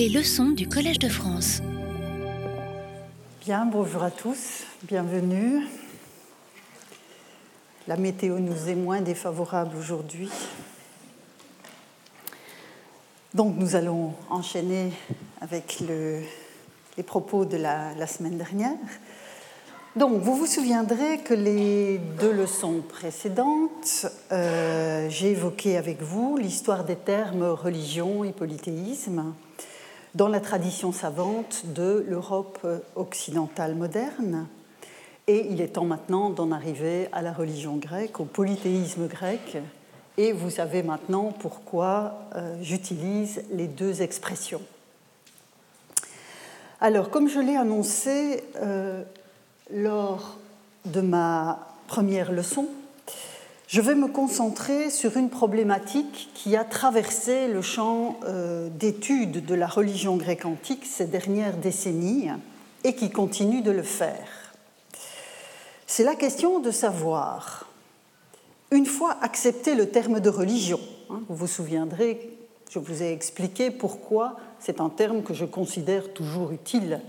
[0.00, 1.60] Les leçons du Collège de France.
[3.44, 5.66] Bien, bonjour à tous, bienvenue.
[7.86, 10.30] La météo nous est moins défavorable aujourd'hui.
[13.34, 14.90] Donc nous allons enchaîner
[15.42, 18.78] avec les propos de la, semaine dernière.
[19.96, 26.84] Donc vous vous souviendrez que les deux leçons précédentes, euh, j'ai évoqué avec vous l'histoire
[26.84, 29.34] des termes religion et polythéisme
[30.14, 34.46] dans la tradition savante de l'Europe occidentale moderne.
[35.26, 39.58] Et il est temps maintenant d'en arriver à la religion grecque, au polythéisme grec.
[40.16, 44.62] Et vous savez maintenant pourquoi euh, j'utilise les deux expressions.
[46.80, 49.02] Alors, comme je l'ai annoncé euh,
[49.72, 50.38] lors
[50.86, 52.66] de ma première leçon,
[53.70, 59.54] je vais me concentrer sur une problématique qui a traversé le champ euh, d'étude de
[59.54, 62.30] la religion grecque antique ces dernières décennies
[62.82, 64.26] et qui continue de le faire.
[65.86, 67.68] C'est la question de savoir,
[68.72, 72.38] une fois accepté le terme de religion, hein, vous vous souviendrez,
[72.70, 77.00] je vous ai expliqué pourquoi c'est un terme que je considère toujours utile,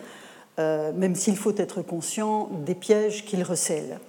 [0.59, 3.99] euh, même s'il faut être conscient des pièges qu'il recèle.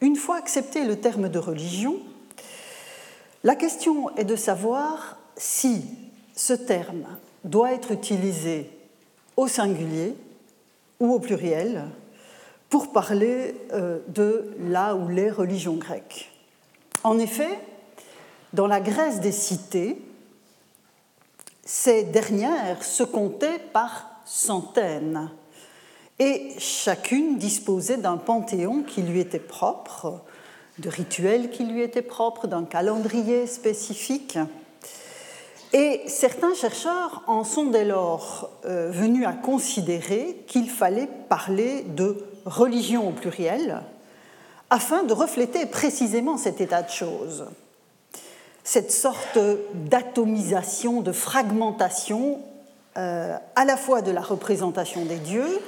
[0.00, 1.96] Une fois accepté le terme de religion,
[3.44, 5.84] la question est de savoir si
[6.34, 7.06] ce terme
[7.44, 8.70] doit être utilisé
[9.36, 10.14] au singulier
[10.98, 11.84] ou au pluriel
[12.68, 16.30] pour parler euh, de la ou les religions grecques.
[17.02, 17.58] En effet,
[18.52, 20.00] dans la Grèce des cités,
[21.64, 25.30] ces dernières se comptaient par centaines
[26.20, 30.20] et chacune disposait d'un panthéon qui lui était propre,
[30.78, 34.38] de rituels qui lui étaient propres, d'un calendrier spécifique.
[35.72, 42.22] Et certains chercheurs en sont dès lors euh, venus à considérer qu'il fallait parler de
[42.44, 43.80] religion au pluriel
[44.68, 47.46] afin de refléter précisément cet état de choses,
[48.62, 49.38] cette sorte
[49.74, 52.40] d'atomisation, de fragmentation
[52.98, 55.60] euh, à la fois de la représentation des dieux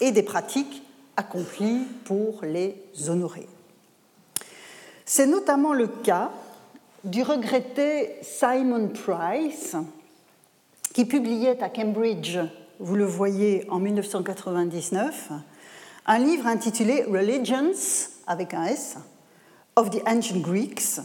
[0.00, 0.82] et des pratiques
[1.16, 2.76] accomplies pour les
[3.08, 3.48] honorer.
[5.04, 6.30] C'est notamment le cas
[7.04, 9.76] du regretté Simon Price,
[10.92, 12.38] qui publiait à Cambridge,
[12.80, 15.30] vous le voyez, en 1999,
[16.06, 17.72] un livre intitulé Religions,
[18.26, 18.96] avec un S,
[19.76, 21.00] of the Ancient Greeks,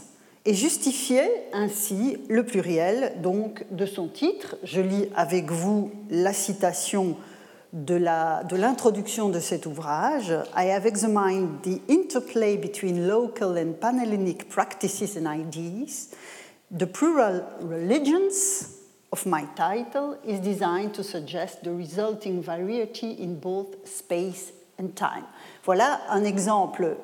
[0.45, 4.55] et justifiait ainsi le pluriel donc de son titre.
[4.63, 7.15] Je lis avec vous la citation
[7.73, 15.15] de l'introduction de, cet ouvrage, I have examined the interplay between local and Panhellenic practices
[15.15, 16.09] and ideas.
[16.69, 18.77] The plural religions
[19.11, 25.25] of my title is designed to suggest the resulting variety in both space and time.
[25.65, 26.97] Voilà un exemple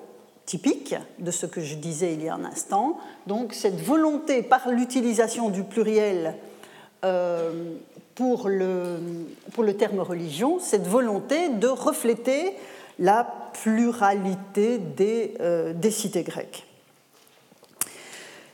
[0.45, 2.97] typique de ce que je disais il y a un instant.
[3.25, 6.35] Donc cette volonté par l'utilisation du pluriel
[7.03, 7.75] euh,
[8.17, 8.97] pour le,
[9.53, 12.53] pour le terme religion, cette volonté de refléter
[12.97, 13.23] la
[13.53, 16.65] pluralité des, euh, des cités grecques.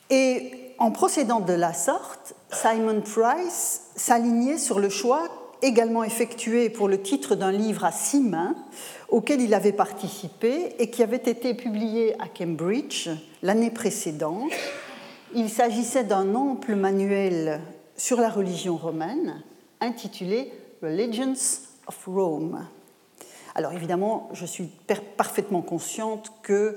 [0.10, 5.30] Et en procédant de la sorte, Simon Price s'alignait sur le choix
[5.62, 8.56] également effectué pour le titre d'un livre à six mains
[9.08, 13.10] auquel il avait participé et qui avait été publié à Cambridge
[13.42, 14.52] l'année précédente.
[15.34, 17.62] Il s'agissait d'un ample manuel
[17.96, 19.42] sur la religion romaine
[19.84, 20.52] intitulé
[20.82, 21.34] Religions
[21.88, 22.66] of Rome.
[23.56, 24.70] Alors évidemment, je suis
[25.18, 26.76] parfaitement consciente que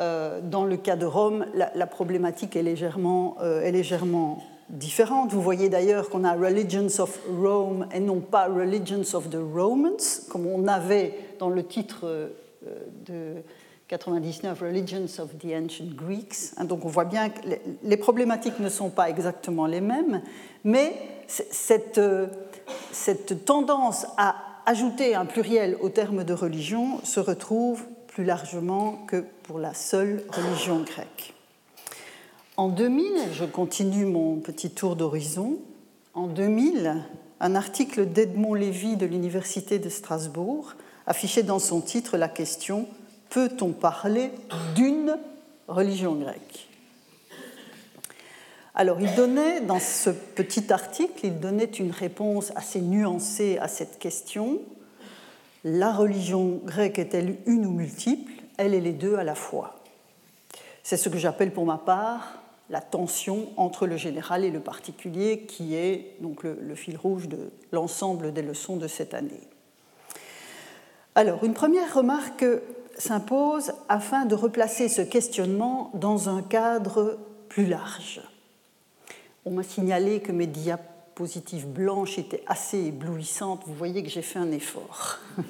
[0.00, 5.32] euh, dans le cas de Rome, la, problématique est légèrement, euh, est légèrement, différente.
[5.32, 10.26] Vous voyez d'ailleurs qu'on a Religions of Rome et non pas Religions of the Romans,
[10.28, 12.28] comme on avait dans le titre euh,
[13.06, 13.34] de
[13.88, 16.52] 99, Religions of the Ancient Greeks.
[16.56, 17.40] Hein, donc on voit bien que
[17.84, 20.22] les problématiques ne sont pas exactement les mêmes,
[20.64, 20.94] mais
[21.28, 22.00] cette,
[22.92, 24.36] cette tendance à
[24.66, 30.24] ajouter un pluriel au terme de religion se retrouve plus largement que pour la seule
[30.32, 31.34] religion grecque.
[32.56, 33.04] En 2000,
[33.34, 35.58] je continue mon petit tour d'horizon.
[36.14, 37.02] En 2000,
[37.40, 40.74] un article d'Edmond Lévy de l'Université de Strasbourg
[41.06, 42.88] affichait dans son titre la question
[43.28, 44.30] Peut-on parler
[44.74, 45.18] d'une
[45.68, 46.68] religion grecque?
[48.78, 53.98] Alors, il donnait, dans ce petit article, il donnait une réponse assez nuancée à cette
[53.98, 54.60] question.
[55.64, 58.30] La religion grecque est-elle une ou multiple?
[58.58, 59.80] Elle et les deux à la fois.
[60.82, 65.46] C'est ce que j'appelle pour ma part la tension entre le général et le particulier,
[65.48, 69.40] qui est donc le, fil rouge de l'ensemble des leçons de cette année.
[71.14, 72.44] Alors, une première remarque
[72.98, 77.18] s'impose afin de replacer ce questionnement dans un cadre
[77.48, 78.20] plus large.
[79.46, 83.62] On m'a signalé que mes diapositives blanches étaient assez éblouissantes.
[83.66, 85.18] Vous voyez que j'ai fait un effort.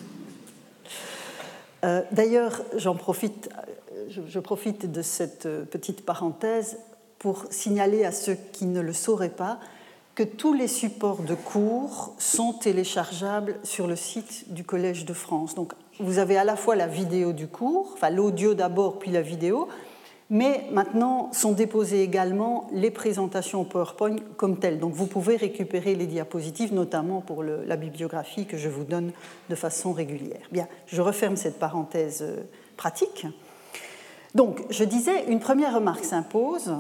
[1.84, 3.50] Euh, d'ailleurs, j'en profite,
[4.08, 6.78] je profite de cette petite parenthèse
[7.18, 9.60] pour signaler à ceux qui ne le sauraient pas
[10.16, 15.54] que tous les supports de cours sont téléchargeables sur le site du Collège de France.
[15.54, 19.20] Donc vous avez à la fois la vidéo du cours, enfin l'audio d'abord puis la
[19.20, 19.68] vidéo,
[20.28, 24.78] mais maintenant sont déposées également les présentations PowerPoint comme telles.
[24.78, 29.12] Donc vous pouvez récupérer les diapositives, notamment pour la bibliographie que je vous donne
[29.48, 30.46] de façon régulière.
[30.50, 32.42] Bien, je referme cette parenthèse euh,
[32.76, 33.26] pratique.
[34.34, 36.74] Donc, je disais, une première remarque s'impose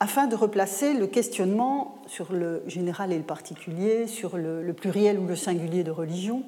[0.00, 5.26] afin de replacer le questionnement sur le général et le particulier, sur le, pluriel ou
[5.26, 6.42] le singulier de religion,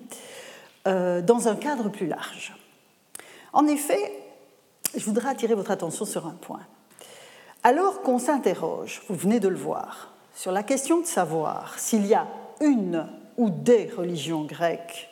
[0.88, 2.56] euh, dans un cadre plus large.
[3.52, 4.23] En effet,
[4.96, 6.62] je voudrais attirer votre attention sur un point.
[7.62, 12.14] Alors qu'on s'interroge, vous venez de le voir, sur la question de savoir s'il y
[12.14, 12.26] a
[12.60, 13.06] une
[13.36, 15.08] ou des religions grecques,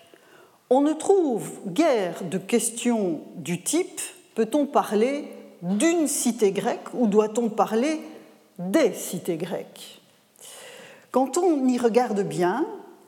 [0.70, 4.00] on ne trouve guère de questions du type
[4.34, 5.28] peut-on parler
[5.62, 8.00] d'une cité grecque ou doit-on parler
[8.58, 10.00] des cités grecques?
[11.10, 12.66] Quand on y regarde bien,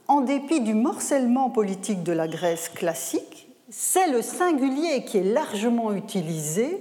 [0.08, 3.43] en dépit du morcellement politique de la Grèce classique,
[3.76, 6.80] c'est le singulier qui est largement utilisé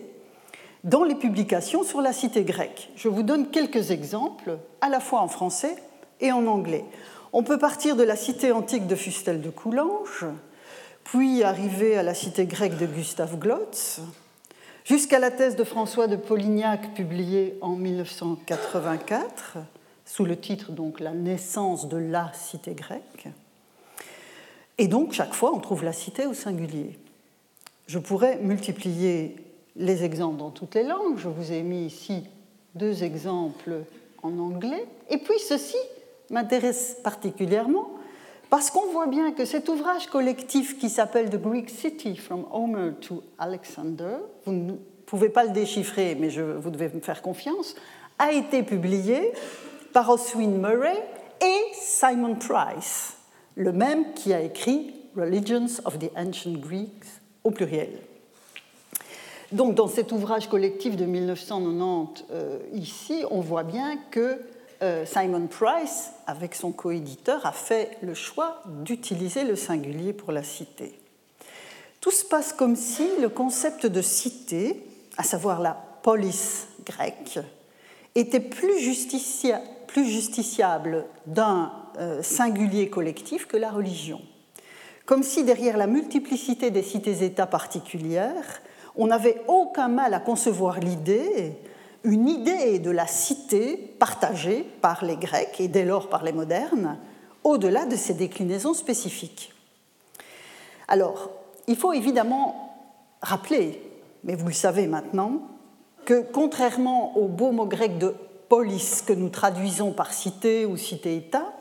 [0.83, 2.91] dans les publications sur la cité grecque.
[2.95, 5.75] Je vous donne quelques exemples, à la fois en français
[6.21, 6.85] et en anglais.
[7.31, 10.27] On peut partir de la cité antique de Fustel de Coulanges,
[11.03, 13.99] puis arriver à la cité grecque de Gustave Glotz,
[14.85, 19.57] jusqu'à la thèse de François de Polignac publiée en 1984
[20.05, 23.29] sous le titre donc La naissance de la cité grecque.
[24.77, 26.97] Et donc chaque fois on trouve la cité au singulier.
[27.87, 29.35] Je pourrais multiplier
[29.75, 31.17] les exemples dans toutes les langues.
[31.17, 32.23] Je vous ai mis ici
[32.75, 33.83] deux exemples
[34.21, 34.85] en anglais.
[35.09, 35.77] Et puis ceci
[36.29, 37.89] m'intéresse particulièrement
[38.49, 42.91] parce qu'on voit bien que cet ouvrage collectif qui s'appelle The Greek City from Homer
[43.01, 44.73] to Alexander, vous ne
[45.07, 47.75] pouvez pas le déchiffrer, mais vous devez me faire confiance,
[48.19, 49.31] a été publié
[49.91, 51.01] par Oswin Murray
[51.41, 53.17] et Simon Price,
[53.55, 57.05] le même qui a écrit Religions of the Ancient Greeks
[57.43, 57.99] au pluriel.
[59.51, 64.39] Donc dans cet ouvrage collectif de 1990, euh, ici, on voit bien que
[64.81, 70.41] euh, Simon Price, avec son coéditeur, a fait le choix d'utiliser le singulier pour la
[70.41, 70.99] cité.
[72.01, 74.83] Tout se passe comme si le concept de cité,
[75.17, 77.39] à savoir la police grecque,
[78.15, 78.79] était plus,
[79.95, 81.71] justiciable d'un
[82.21, 84.21] singulier collectif que la religion.
[85.05, 88.61] Comme si derrière la multiplicité des cités-États particulières,
[88.95, 91.57] on n'avait aucun mal à concevoir l'idée
[92.03, 96.97] une idée de la cité partagée par les Grecs et dès lors par les modernes,
[97.43, 99.53] au-delà de ces déclinaisons spécifiques.
[100.87, 101.31] Alors,
[101.67, 102.75] il faut évidemment
[103.21, 103.81] rappeler,
[104.23, 105.43] mais vous le savez maintenant,
[106.05, 108.13] que contrairement au beau mot grec de
[108.49, 111.52] polis que nous traduisons par cité ou cité-État,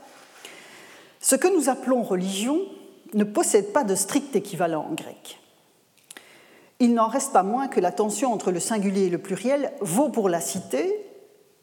[1.23, 2.61] ce que nous appelons religion
[3.15, 5.39] ne possède pas de strict équivalent en grec
[6.83, 10.09] il n'en reste pas moins que la tension entre le singulier et le pluriel vaut
[10.09, 11.07] pour la cité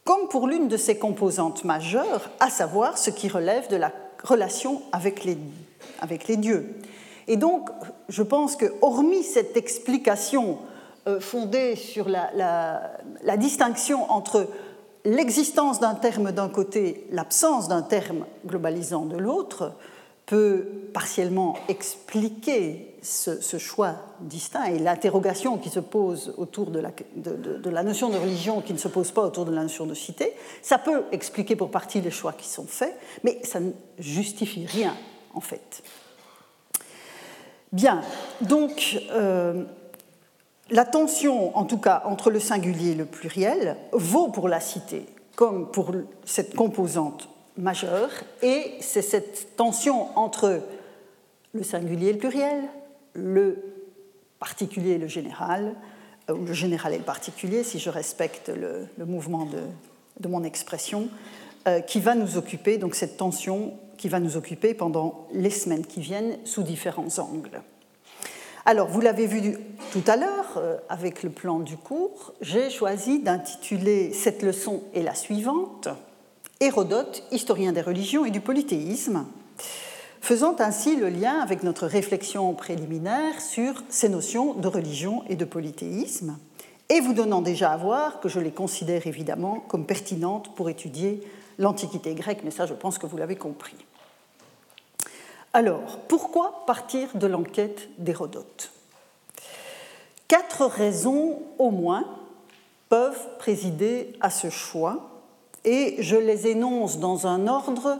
[0.05, 3.91] comme pour l'une de ses composantes majeures, à savoir ce qui relève de la
[4.24, 6.74] relation avec les, dieux.
[7.27, 7.69] Et donc,
[8.07, 10.57] je pense que, hormis cette explication
[11.05, 14.48] euh, fondée sur la distinction entre
[15.06, 19.74] l'existence d'un terme d'un côté, l'absence d'un terme globalisant de l'autre,
[20.29, 20.63] peut
[20.94, 28.18] partiellement expliquer ce, choix distinct et l'interrogation qui se pose autour de la, notion de
[28.18, 30.34] religion qui ne se pose pas autour de la notion de cité.
[30.62, 34.96] Ça peut expliquer pour partie les choix qui sont faits, mais ça ne justifie rien
[35.34, 35.82] en fait.
[37.72, 38.01] Bien,
[38.41, 39.63] donc euh,
[40.71, 45.05] la tension, en tout cas, entre le singulier et le pluriel vaut pour la cité
[45.39, 45.93] comme pour
[46.25, 48.09] cette composante majeure,
[48.41, 50.61] et c'est cette tension entre
[51.53, 52.63] le singulier et le pluriel,
[53.13, 53.57] le
[54.38, 55.75] particulier et le général,
[56.29, 61.07] euh, ou le général et le particulier, si je respecte le, mouvement de, mon expression,
[61.69, 65.85] euh, qui va nous occuper, donc cette tension qui va nous occuper pendant les semaines
[65.85, 67.61] qui viennent sous différents angles.
[68.69, 69.57] Alors, vous l'avez vu
[69.91, 75.01] tout à l'heure euh, avec le plan du cours, j'ai choisi d'intituler cette leçon et
[75.01, 75.88] la suivante
[76.59, 79.25] Hérodote, historien des religions et du polythéisme,
[80.21, 85.45] faisant ainsi le lien avec notre réflexion préliminaire sur ces notions de religion et de
[85.45, 86.38] polythéisme,
[86.89, 91.23] et vous donnant déjà à voir que je les considère évidemment comme pertinentes pour étudier
[91.57, 93.77] l'Antiquité grecque, mais ça je pense que vous l'avez compris.
[95.53, 98.72] Alors, pourquoi partir de l'enquête d'Hérodote?
[100.27, 102.06] Quatre raisons au moins
[102.89, 105.24] peuvent présider à ce choix,
[105.65, 107.98] et je les énonce dans un ordre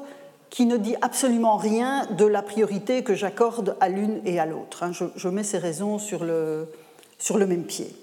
[0.52, 4.84] qui ne dit absolument rien de la priorité que j'accorde à l'une et à l'autre.
[4.84, 4.92] Hein.
[5.16, 6.68] Je, mets ces raisons sur le,
[7.36, 7.96] même pied.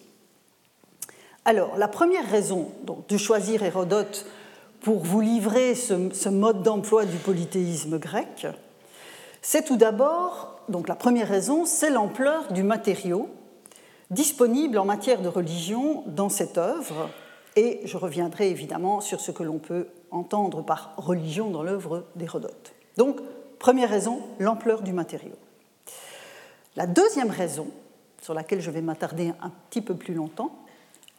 [1.44, 2.68] Alors, la première raison
[3.08, 4.26] de choisir Hérodote
[4.80, 8.46] pour vous livrer ce mode d'emploi du polythéisme grec,
[9.48, 13.30] c'est tout d'abord, donc la première raison, c'est l'ampleur du matériau
[14.10, 17.10] disponible en matière de religion dans cette œuvre,
[17.54, 22.74] et je reviendrai évidemment sur ce que l'on peut entendre par religion dans l'œuvre d'Hérodote.
[22.96, 23.20] Donc,
[23.60, 25.36] première raison, l'ampleur du matériau.
[26.74, 27.68] La deuxième raison,
[28.20, 30.58] sur laquelle je vais m'attarder un petit peu plus longtemps,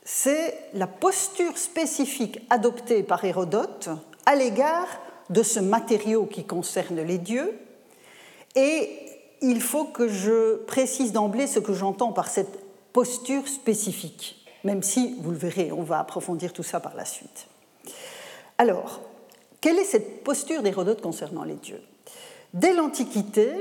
[0.04, 3.88] c'est la posture spécifique adoptée par Hérodote
[4.26, 4.88] à l'égard
[5.30, 7.58] de ce matériau qui concerne les dieux
[8.58, 8.90] et
[9.42, 12.60] il faut que je précise d'emblée ce que j'entends par cette
[12.92, 17.48] posture spécifique, même si, vous le verrez, on va approfondir tout ça par la suite.
[18.58, 19.00] Alors,
[19.62, 21.82] quelle est cette posture d'Hérodote concernant les dieux?
[22.56, 23.52] Dès l'Antiquité,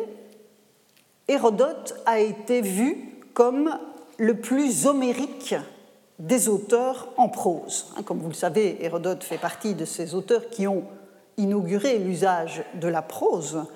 [1.29, 3.79] Hérodote a été vu comme
[4.17, 5.55] le plus homérique
[6.19, 7.93] des auteurs en prose.
[7.99, 10.85] Hein, comme vous le savez, Hérodote fait partie de ces auteurs qui ont
[11.37, 13.67] inauguré l'usage de la prose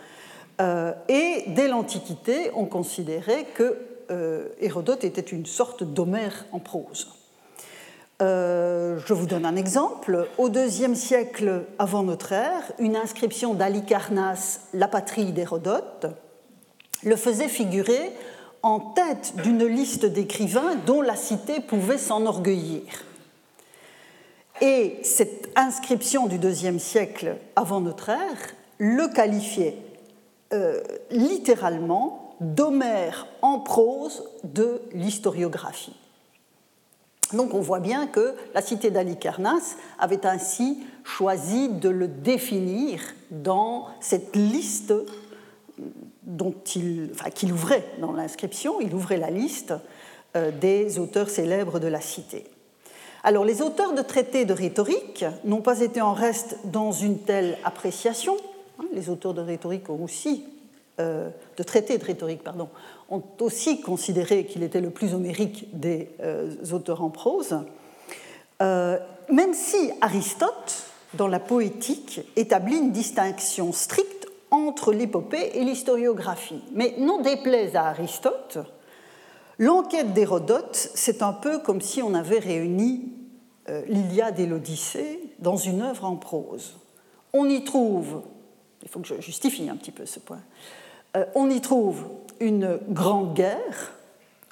[1.09, 3.79] et dès l'Antiquité, on considérait que
[4.11, 7.09] euh, Hérodote était une sorte d'Homère en prose.
[8.21, 10.29] Euh, je vous donne un exemple.
[10.37, 16.07] Au IIe siècle avant notre ère, une inscription d'Alicarnasse, la patrie d'Hérodote,
[17.05, 18.13] le faisait figurer
[18.63, 22.83] en tête d'une liste d'écrivains dont la cité pouvait s'enorgueillir.
[24.61, 29.77] Et cette inscription du IIe siècle avant notre ère le qualifiait
[30.53, 30.81] euh,
[31.11, 35.95] littéralement d'Homère en prose de l'historiographie.
[37.33, 43.87] Donc on voit bien que la cité d'Alicarnasse avait ainsi choisi de le définir dans
[44.01, 44.93] cette liste
[46.23, 49.75] dont il, enfin, qu'il ouvrait dans l'inscription, il ouvrait la liste
[50.37, 52.45] euh, des auteurs célèbres de la cité.
[53.23, 57.59] Alors les auteurs de traités de rhétorique n'ont pas été en reste dans une telle
[57.65, 58.37] appréciation,
[58.93, 60.45] les auteurs de rhétorique ont aussi,
[60.99, 62.69] euh, de traités de rhétorique, pardon,
[63.11, 67.59] ont aussi considéré qu'il était le plus homérique des euh, auteurs en prose,
[68.63, 68.99] euh,
[69.31, 70.85] même si Aristote,
[71.15, 76.63] dans la poétique, établit une distinction stricte entre l'épopée et l'historiographie.
[76.73, 78.59] Mais non déplaise à Aristote,
[79.59, 83.13] l'enquête d'Hérodote, c'est un peu comme si on avait réuni
[83.87, 86.77] l'Iliade et l'Odyssée dans une œuvre en prose.
[87.33, 88.23] On y trouve
[88.83, 90.41] il faut que je justifie un petit peu ce point.
[91.17, 92.05] Euh, on y trouve
[92.41, 93.93] une grande guerre,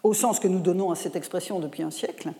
[0.02, 2.32] au sens que nous donnons à cette expression depuis un siècle,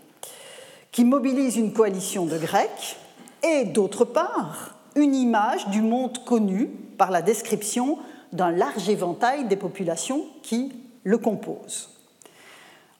[0.92, 2.96] qui mobilise une coalition de Grecs,
[3.42, 6.66] et d'autre part, une image du monde connu
[6.96, 7.98] par la description
[8.32, 10.72] d'un large éventail des populations qui
[11.04, 11.90] le composent.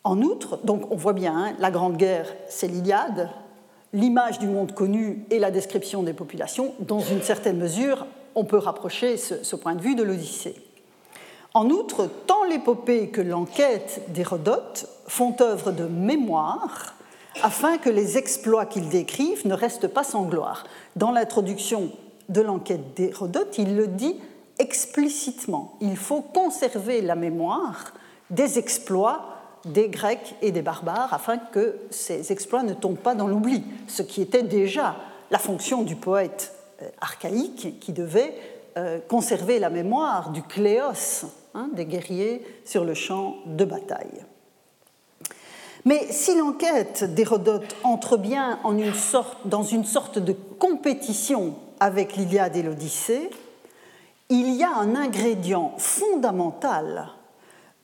[0.05, 3.29] En outre, donc on voit bien, hein, la Grande Guerre, c'est l'Iliade,
[3.93, 8.07] l'image du monde connu et la description des populations, dans une certaine mesure,
[8.39, 10.55] on peut rapprocher ce, point de vue de l'Odyssée.
[11.55, 16.95] En outre, tant l'épopée que l'enquête d'Hérodote font œuvre de mémoire
[17.43, 20.65] afin que les exploits qu'ils décrivent ne restent pas sans gloire.
[20.95, 21.91] Dans l'introduction
[22.29, 24.17] de l'enquête d'Hérodote, il le dit
[24.61, 25.77] explicitement.
[25.81, 27.93] Il faut conserver la mémoire
[28.31, 33.27] des exploits des Grecs et des barbares afin que ces exploits ne tombent pas dans
[33.27, 34.95] l'oubli, ce qui était déjà
[35.33, 36.58] la fonction du poète
[37.01, 38.35] archaïque qui devait
[38.79, 44.25] euh, conserver la mémoire du cléos hein, des guerriers sur le champ de bataille.
[45.85, 52.15] Mais si l'enquête d'Hérodote entre bien en une sorte, dans une sorte de compétition avec
[52.15, 53.31] l'Iliade et l'Odyssée,
[54.29, 57.09] il y a un ingrédient fondamental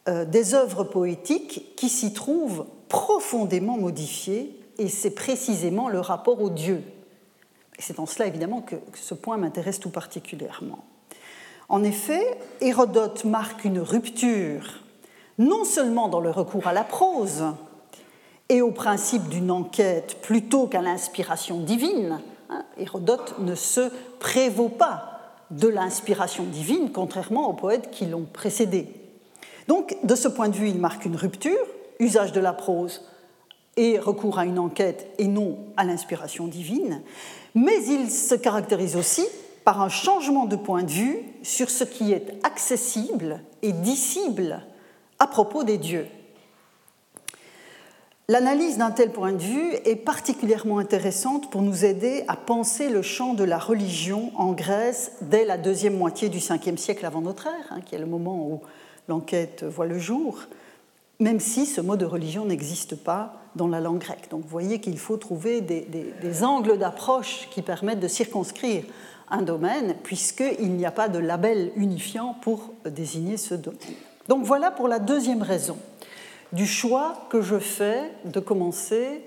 [0.09, 6.51] euh, des œuvres poétiques qui s'y trouve profondément modifié, et c'est précisément le rapport au
[6.51, 6.85] Dieu
[7.79, 10.85] et c'est en cela évidemment que ce point m'intéresse tout particulièrement.
[11.69, 14.81] En effet, Hérodote marque une rupture
[15.39, 17.45] non seulement dans le recours à la prose
[18.49, 23.91] et au principe d'une enquête plutôt qu'à l'inspiration divine, hein, Hérodote ne se
[24.21, 25.11] prévaut pas
[25.51, 28.89] de l'inspiration divine, contrairement aux poètes qui l'ont précédé.
[29.69, 31.59] Donc, de ce point de vue, il marque une rupture,
[31.99, 33.03] usage de la prose
[33.77, 37.03] et recours à une enquête et non à l'inspiration divine,
[37.55, 39.27] mais il se caractérise aussi
[39.65, 44.63] par un changement de point de vue sur ce qui est accessible et dissible
[45.19, 46.07] à propos des dieux.
[48.27, 53.03] L'analyse d'un tel point de vue est particulièrement intéressante pour nous aider à penser le
[53.03, 57.47] champ de la religion en Grèce dès la deuxième moitié du 5e siècle avant notre
[57.47, 58.63] ère, hein, qui est le moment où
[59.09, 60.39] l'enquête voit le jour,
[61.21, 64.29] même si ce mot de religion n'existe pas dans la langue grecque.
[64.31, 68.85] Donc vous voyez qu'il faut trouver des, angles d'approche qui permettent de circonscrire
[69.31, 73.81] un domaine, puisqu'il n'y a pas de label unifiant pour désigner ce domaine.
[74.29, 75.77] Donc voilà pour la deuxième raison
[76.53, 79.25] du choix que je fais de commencer,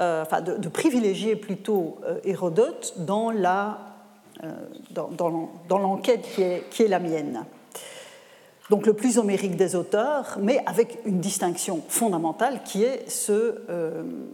[0.00, 4.52] euh, enfin de, privilégier plutôt euh, Hérodote dans euh,
[4.90, 7.44] dans, l'enquête qui est, qui est, la mienne.
[8.70, 13.56] Donc le plus homérique des auteurs, mais avec une distinction fondamentale qui est ce,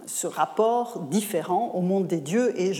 [0.07, 2.73] ce rapport différent au monde des dieux, et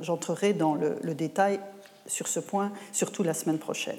[0.00, 1.58] j'entrerai dans le détail
[2.06, 3.98] sur ce point, surtout la semaine prochaine.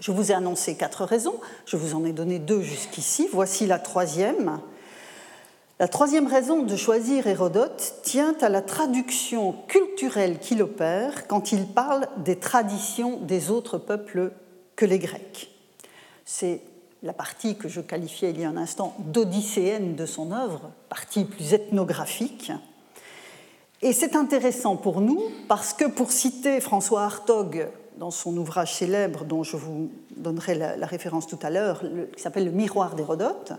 [0.00, 3.78] Je vous ai annoncé quatre raisons, je vous en ai donné deux jusqu'ici, voici la
[3.78, 4.60] troisième.
[5.80, 11.66] La troisième raison de choisir Hérodote tient à la traduction culturelle qu'il opère quand il
[11.66, 14.30] parle des traditions des autres peuples
[14.76, 15.53] que les Grecs.
[16.24, 16.62] C'est
[17.02, 21.24] la partie que je qualifiais il y a un instant d'odysséenne de son œuvre, partie
[21.24, 22.50] plus ethnographique.
[23.82, 29.24] Et c'est intéressant pour nous parce que, pour citer François Hartog dans son ouvrage célèbre,
[29.24, 31.82] dont je vous donnerai la, référence tout à l'heure,
[32.16, 33.52] qui s'appelle Le miroir d'Hérodote.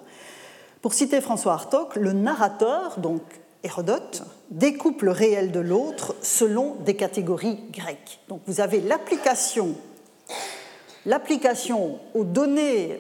[0.82, 3.22] Pour citer François Hartog, le narrateur, donc
[3.64, 8.20] Hérodote, découpe le réel de l'autre selon des catégories grecques.
[8.28, 9.76] Donc vous avez l'application,
[11.06, 13.00] l'application aux données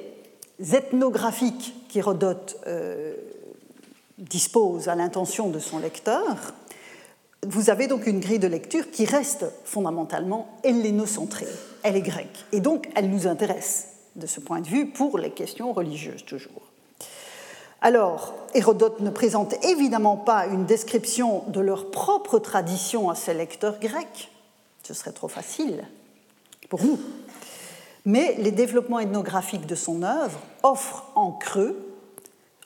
[0.59, 3.13] ethnographiques qu'Hérodote euh,
[4.17, 6.53] dispose à l'intention de son lecteur,
[7.45, 11.47] vous avez donc une grille de lecture qui reste fondamentalement hellénocentrée.
[11.84, 12.45] Elle est grecque.
[12.51, 16.71] Et donc, elle nous intéresse de ce point de vue pour les questions religieuses toujours.
[17.82, 23.80] Alors, Hérodote ne présente évidemment pas une description de leur propre tradition à ses lecteurs
[23.80, 24.32] grecs.
[24.82, 25.84] Ce serait trop facile
[26.69, 26.99] pour nous.
[28.06, 31.91] Mais les développements ethnographiques de son œuvre offrent en creux,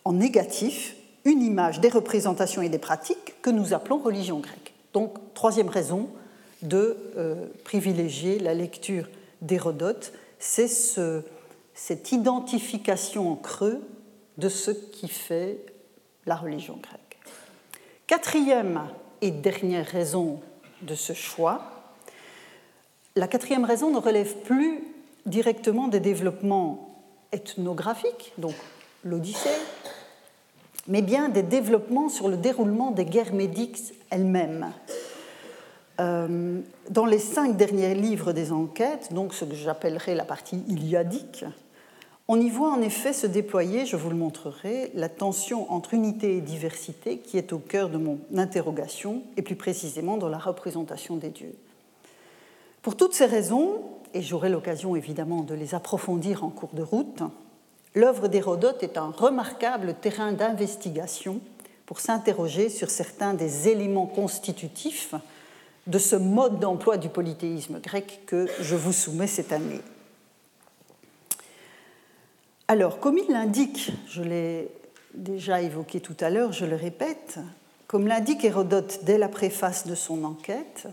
[0.04, 4.74] en négatif, une image des représentations et des pratiques que nous appelons religion grecque.
[4.94, 6.10] Donc, troisième raison
[6.62, 9.08] de euh, privilégier la lecture
[9.42, 10.68] d'Hérodote, c'est
[11.74, 13.82] cette identification en creux
[14.38, 15.60] de ce qui fait
[16.26, 17.20] la religion grecque.
[18.08, 18.82] Quatrième
[19.22, 20.42] et dernière raison
[20.82, 21.62] de ce choix,
[23.16, 24.82] la quatrième raison ne relève plus
[25.26, 26.90] directement des développements
[27.32, 28.56] ethnographiques, donc
[29.04, 29.50] l'Odyssée,
[30.88, 34.72] mais bien des développements sur le déroulement des guerres médiques elles-mêmes.
[36.00, 41.46] Euh, dans les cinq derniers livres des enquêtes, donc ce que j'appellerai la partie iliadique,
[42.32, 46.38] on y voit en effet se déployer, je vous le montrerai, la tension entre unité
[46.38, 51.18] et diversité qui est au cœur de mon interrogation, et plus précisément dans la représentation
[51.18, 51.56] des dieux.
[52.82, 53.82] Pour toutes ces raisons,
[54.14, 57.22] et j'aurai l'occasion évidemment de les approfondir en cours de route,
[57.96, 61.42] l'œuvre d'Hérodote est un remarquable terrain d'investigation
[61.86, 65.16] pour s'interroger sur certains des éléments constitutifs
[65.88, 69.82] de ce mode d'emploi du polythéisme grec que je vous soumets cette année.
[72.68, 74.70] Alors, comme il l'indique, je l'ai
[75.16, 77.40] déjà évoqué tout à l'heure, je le répète,
[77.88, 80.88] comme l'indique Hérodote dès la préface de son enquête,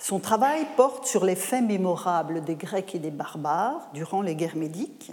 [0.00, 4.56] son travail porte sur les faits mémorables des Grecs et des barbares durant les guerres
[4.56, 5.12] médiques,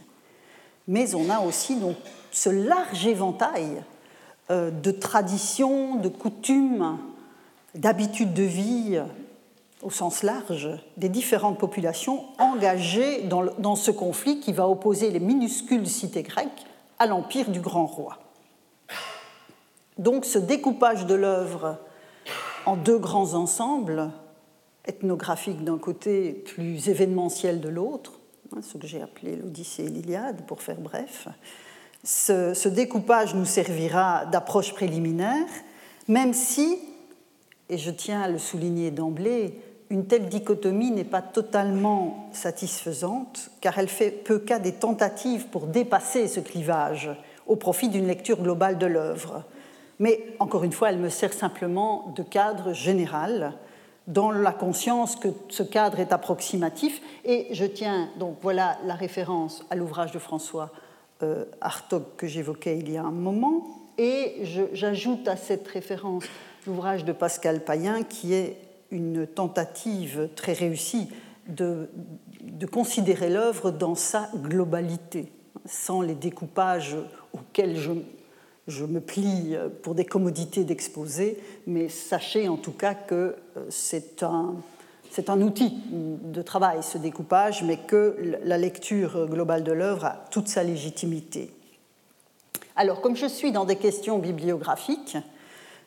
[0.88, 1.98] mais on a aussi donc
[2.32, 3.84] ce large éventail
[4.50, 6.98] euh, de traditions, de coutumes,
[7.76, 9.00] d'habitudes de vie
[9.84, 15.20] au sens large des différentes populations engagées dans, dans ce conflit qui va opposer les
[15.20, 16.66] minuscules cités grecques
[16.98, 18.18] à l'empire du grand roi.
[19.98, 21.78] Donc ce découpage de l'œuvre
[22.66, 24.12] en deux grands ensembles,
[24.88, 28.18] ethnographiques d'un côté, plus événementiel de l'autre,
[28.56, 31.28] Hein, ce que j'ai appelé l'Odyssée et l'Iliade, pour faire bref.
[32.04, 35.48] Ce, découpage nous servira d'approche préliminaire,
[36.08, 36.78] même si,
[37.70, 43.78] et je tiens à le souligner d'emblée, une telle dichotomie n'est pas totalement satisfaisante, car
[43.80, 47.10] elle fait peu cas des tentatives pour dépasser ce clivage
[47.48, 49.44] au profit d'une lecture globale de l'œuvre.
[50.00, 53.54] Mais encore une fois, elle me sert simplement de cadre général
[54.08, 57.02] dans la conscience que ce cadre est approximatif.
[57.26, 60.72] Et je tiens, donc voilà la référence à l'ouvrage de François
[61.22, 63.68] euh, Hartog que j'évoquais il y a un moment.
[63.98, 64.44] Et
[64.74, 66.24] j'ajoute à cette référence
[66.66, 68.58] l'ouvrage de Pascal Payen qui est
[68.92, 71.10] une tentative très réussie
[71.48, 71.90] de,
[72.42, 75.32] de considérer l'œuvre dans sa globalité,
[75.66, 76.96] sans les découpages
[77.34, 77.92] auxquels je,
[78.68, 84.24] je me plie pour des commodités d'exposer, mais sachez en tout cas que euh, c'est
[84.24, 90.48] un, outil de travail, ce découpage, mais que la lecture globale de l'œuvre a toute
[90.48, 91.52] sa légitimité.
[92.76, 95.18] Alors, comme je suis dans des questions bibliographiques,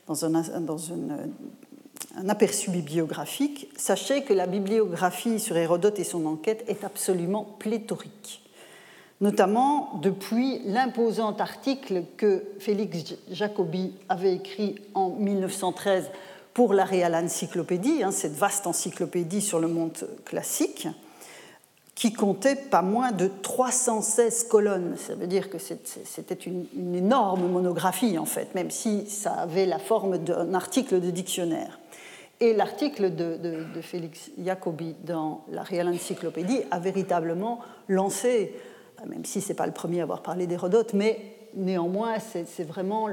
[0.09, 6.65] dans un, dans un aperçu bibliographique, sachez que la bibliographie sur Hérodote et son enquête
[6.67, 8.43] est absolument pléthorique
[9.21, 16.11] notamment depuis l'imposant article que Félix Jacobi avait écrit en 1913
[16.55, 19.93] pour la Real Encyclopédie, hein, cette vaste encyclopédie sur le monde
[20.25, 20.89] classique,
[21.95, 24.97] qui comptait pas moins de 316 colonnes.
[24.97, 29.79] Ça veut dire que c'était une, énorme monographie, en fait, même si ça avait la
[29.79, 31.79] forme d'un article de dictionnaire.
[32.41, 38.55] Et l'article de, de, Félix Jacobi dans la Real Encyclopédie a véritablement lancé
[39.07, 41.19] même si ce n'est pas le premier à avoir parlé d'Hérodote, mais
[41.55, 43.09] néanmoins, c'est vraiment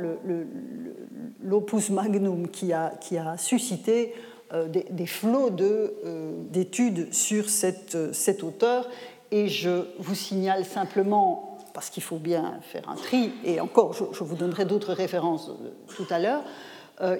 [1.43, 4.13] l'opus magnum qui a, suscité
[4.53, 8.87] euh, des, flots euh, d'études sur cette, cet auteur.
[9.31, 14.23] Et je vous signale simplement, parce qu'il faut bien faire un tri, et encore, je,
[14.23, 16.43] vous donnerai d'autres références euh, tout à l'heure,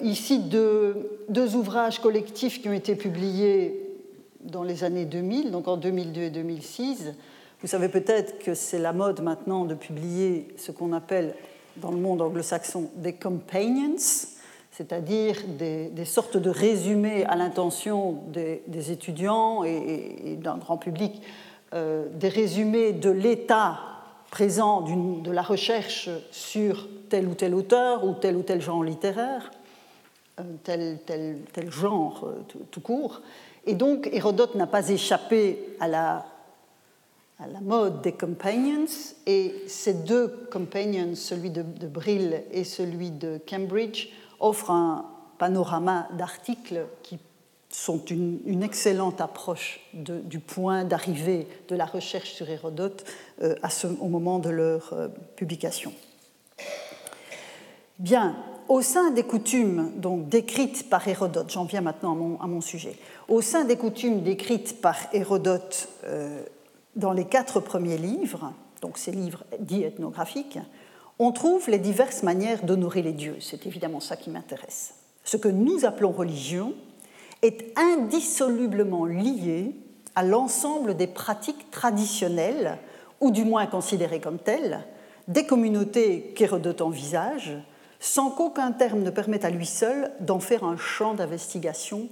[0.02, 3.80] ici deux, ouvrages collectifs qui ont été publiés
[4.40, 7.12] dans les années 2000, donc en 2002 et 2006,
[7.60, 11.34] vous savez peut-être que c'est la mode maintenant de publier ce qu'on appelle
[11.76, 13.96] dans le monde anglo-saxon des companions,
[14.70, 21.20] c'est-à-dire des, sortes de résumés à l'intention des, étudiants et, d'un grand public,
[21.74, 23.80] euh, des résumés de l'état
[24.30, 29.50] présent de la recherche sur tel ou tel auteur ou tel ou tel genre littéraire,
[30.38, 33.20] euh, tel, tel, tel genre euh, tout, tout court.
[33.66, 36.24] Et donc Hérodote n'a pas échappé à la
[37.40, 38.86] à la mode des companions,
[39.26, 44.08] et ces deux companions, celui de, Brill et celui de Cambridge,
[44.40, 45.04] offrent un
[45.38, 47.18] panorama d'articles qui
[47.70, 53.04] sont une, excellente approche du point d'arrivée de la recherche sur Hérodote
[53.42, 53.54] euh,
[54.00, 55.92] au moment de leur euh, publication.
[57.98, 58.36] Bien,
[58.68, 62.60] au sein des coutumes donc décrites par Hérodote, j'en viens maintenant à mon, à mon,
[62.60, 62.96] sujet,
[63.28, 66.42] au sein des coutumes décrites par Hérodote euh,
[66.98, 70.58] dans les quatre premiers livres, donc ces livres dits ethnographiques,
[71.18, 73.36] on trouve les diverses manières d'honorer les dieux.
[73.40, 74.94] C'est évidemment ça qui m'intéresse.
[75.24, 76.74] Ce que nous appelons religion
[77.42, 79.74] est indissolublement lié
[80.14, 82.78] à l'ensemble des pratiques traditionnelles,
[83.20, 84.84] ou du moins considérées comme telles,
[85.28, 87.56] des communautés qu'Hérodote envisage,
[88.00, 92.08] sans qu'aucun terme ne permette à lui seul d'en faire un champ d'investigation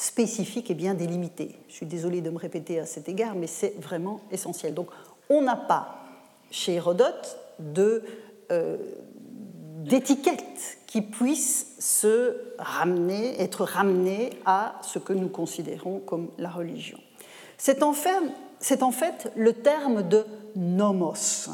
[0.00, 1.54] spécifique et bien délimité.
[1.68, 4.72] Je suis désolée de me répéter à cet égard, mais c'est vraiment essentiel.
[4.72, 4.88] Donc,
[5.28, 5.98] on n'a pas
[6.50, 8.02] chez Hérodote de,
[8.50, 8.78] euh,
[9.84, 16.98] d'étiquette qui puisse se ramener, être ramenée à ce que nous considérons comme la religion.
[17.58, 20.24] C'est en fait le terme de
[20.56, 21.50] nomos,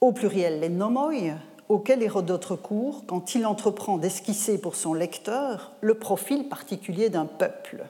[0.00, 1.12] au pluriel les nomoi,
[1.68, 7.84] auquel Hérodote recourt quand il entreprend d'esquisser pour son lecteur le profil particulier d'un peuple.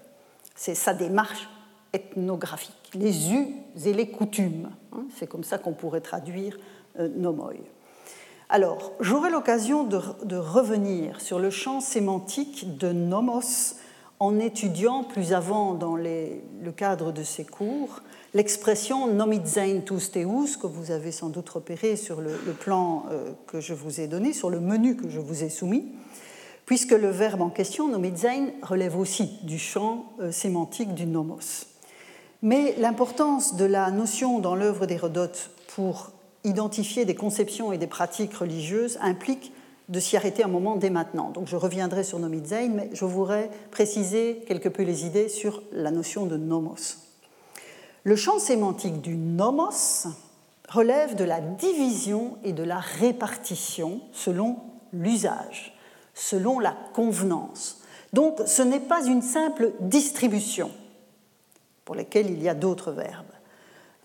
[0.54, 1.48] C'est sa démarche
[1.92, 3.48] ethnographique, les us
[3.84, 4.70] et les coutumes.
[4.92, 6.56] Hein, c'est comme ça qu'on pourrait traduire
[6.98, 7.52] euh, nomoi.
[8.48, 13.74] Alors, j'aurai l'occasion de, revenir sur le champ sémantique de nomos
[14.20, 18.00] en étudiant plus avant dans le cadre de ces cours
[18.34, 19.06] l'expression
[19.46, 23.72] sein tous teus que vous avez sans doute repéré sur le, plan euh, que je
[23.72, 25.86] vous ai donné, sur le menu que je vous ai soumis,
[26.66, 31.66] puisque le verbe en question, sein, relève aussi du champ euh, sémantique du nomos.
[32.42, 36.10] Mais l'importance de la notion dans l'œuvre d'Hérodote pour
[36.42, 39.52] identifier des conceptions et des pratiques religieuses implique
[39.88, 41.30] de s'y arrêter un moment dès maintenant.
[41.30, 45.90] Donc je reviendrai sur sein, mais je voudrais préciser quelque peu les idées sur la
[45.90, 47.03] notion de nomos.
[48.04, 50.06] Le champ sémantique du nomos
[50.68, 54.58] relève de la division et de la répartition selon
[54.92, 55.74] l'usage,
[56.12, 57.80] selon la convenance,
[58.12, 60.70] Donc ce n'est pas une simple distribution,
[61.86, 63.24] pour laquelle il y a d'autres verbes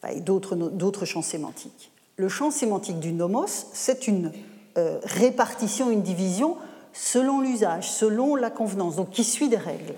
[0.09, 1.91] et d'autres champs sémantiques.
[2.15, 4.31] Le champ sémantique du nomos, c'est une
[4.77, 6.57] euh, répartition, une division
[6.93, 9.93] selon l'usage, selon la convenance, donc qui suit des règles.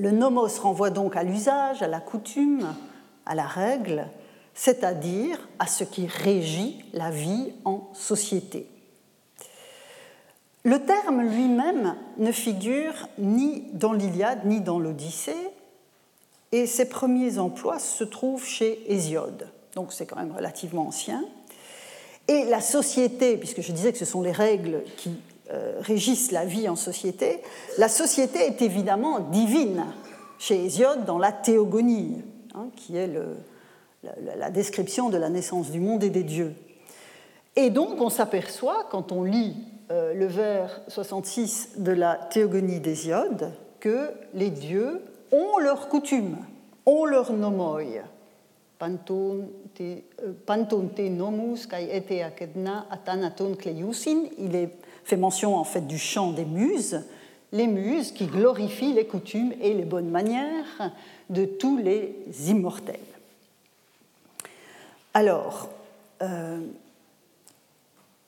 [0.00, 2.74] Le nomos renvoie donc à l'usage, à la coutume,
[3.26, 4.06] à la règle,
[4.54, 8.66] c'est-à-dire à ce qui régit la vie en société.
[10.64, 15.50] Le terme lui-même ne figure ni dans l'Iliade ni dans l'Odyssée,
[16.50, 21.22] et ses premiers emplois se trouvent chez Hésiode, donc c'est quand même relativement ancien.
[22.26, 25.10] Et la société, puisque je disais que ce sont les règles qui
[25.80, 27.40] régissent la vie en société,
[27.78, 29.84] la société est évidemment divine
[30.38, 32.22] chez Hésiode dans la théogonie,
[32.54, 33.10] hein, qui est
[34.02, 36.54] la, description de la naissance du monde et des dieux.
[37.56, 39.56] Et donc on s'aperçoit, quand on lit
[39.90, 46.36] euh, le vers 66 de la théogonie d'Hésiode, que les dieux ont leurs coutumes,
[46.86, 47.82] ont leur nomoi.
[48.78, 54.24] Panton te nomus kai ete akedna atanaton kleiusin.
[54.38, 54.70] Il est
[55.04, 57.02] fait mention en fait du chant des muses,
[57.52, 60.92] les muses qui glorifient les coutumes et les bonnes manières
[61.30, 62.14] de tous les
[62.48, 62.98] immortels.
[65.14, 65.68] Alors,
[66.22, 66.60] euh,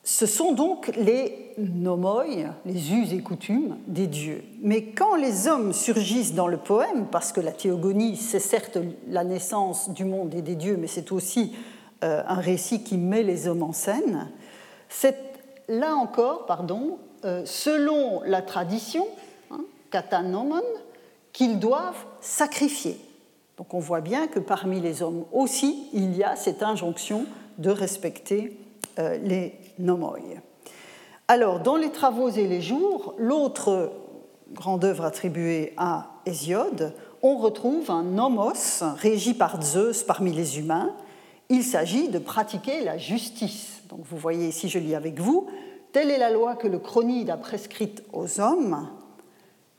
[0.04, 2.24] ce sont donc les nomoi,
[2.66, 4.42] les us et coutumes des dieux.
[4.60, 9.22] Mais quand les hommes surgissent dans le poème, parce que la théogonie, c'est certes la
[9.22, 11.54] naissance du monde et des dieux, mais c'est aussi
[12.02, 14.28] euh, un récit qui met les hommes en scène,
[14.88, 15.31] c'est
[15.68, 19.06] là encore, pardon, euh, selon la tradition,
[19.50, 20.62] hein, katanomon,
[21.32, 22.98] qu'ils doivent sacrifier.
[23.56, 27.26] Donc on voit bien que parmi les hommes aussi, il y a cette injonction
[27.58, 28.58] de respecter
[28.98, 30.18] euh, les nomoi.
[31.28, 33.92] Alors, dans les travaux et les jours, l'autre
[34.52, 40.94] grande œuvre attribuée à Hésiode, on retrouve un nomos régi par Zeus parmi les humains.
[41.48, 43.81] Il s'agit de pratiquer la justice.
[43.92, 45.48] Donc vous voyez ici, je lis avec vous,
[45.92, 48.88] telle est la loi que le chronide a prescrite aux hommes,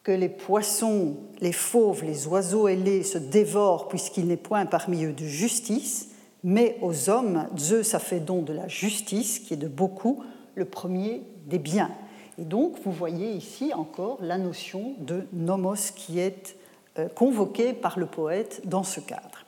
[0.04, 5.14] que les poissons, les fauves, les oiseaux ailés se dévorent puisqu'il n'est point parmi eux
[5.14, 6.12] de justice,
[6.44, 10.24] mais aux hommes, Zeus a fait don de la justice, qui est de beaucoup
[10.54, 11.90] le premier des biens.
[12.38, 16.56] Et donc, vous voyez ici encore la notion de nomos qui est
[17.00, 19.44] euh, convoquée par le poète dans ce cadre.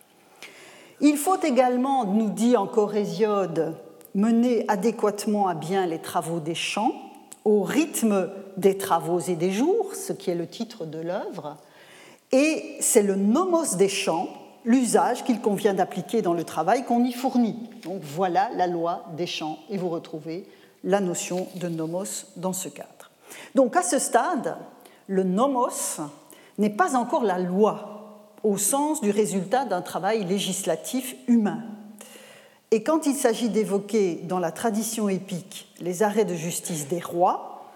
[1.01, 3.75] Il faut également, nous dit encore Hésiode,
[4.15, 6.93] mener adéquatement à bien les travaux des champs,
[7.43, 11.57] au rythme des travaux et des jours, ce qui est le titre de l'œuvre,
[12.31, 14.27] et c'est le nomos des champs
[14.65, 17.69] l'usage qu'il convient d'appliquer dans le travail qu'on y fournit.
[17.83, 20.47] Donc voilà la loi des champs et vous retrouvez
[20.83, 23.11] la notion de nomos dans ce cadre.
[23.53, 24.57] Donc à ce stade,
[25.07, 25.99] le nomos
[26.57, 27.91] n'est pas encore la loi
[28.43, 31.63] au sens du résultat d'un travail législatif humain.
[32.71, 37.71] Et quand il s'agit d'évoquer dans la tradition épique les arrêts de justice des rois,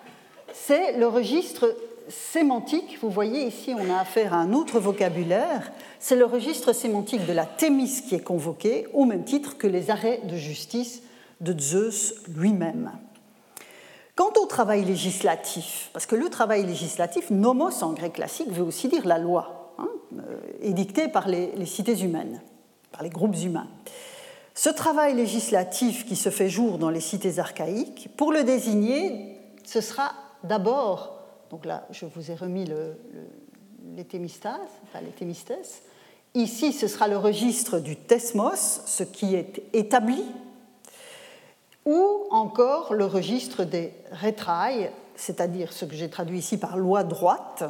[0.54, 1.75] c'est le registre
[2.10, 7.25] sémantique, vous voyez ici on a affaire à un autre vocabulaire, c'est le registre sémantique
[7.25, 11.04] de la Thémis qui est convoqué, au même titre que les arrêts de justice
[11.39, 12.91] de Zeus lui-même.
[14.15, 18.89] Quant au travail législatif, parce que le travail législatif, nomos en grec classique, veut aussi
[18.89, 22.41] dire la loi, hein, euh, édictée par les, les cités humaines,
[22.91, 23.67] par les groupes humains.
[24.62, 29.80] Ce travail législatif qui se fait jour dans les cités archaïques, pour le désigner, ce
[29.80, 30.12] sera
[30.43, 31.15] d'abord
[31.50, 32.98] donc là, je vous ai remis le.
[36.36, 40.26] Ici, ce sera le registre du thesmos, ce qui est établi,
[41.86, 47.63] ou encore le registre des rétrailles, c'est-à-dire ce que j'ai traduit ici par loi droite,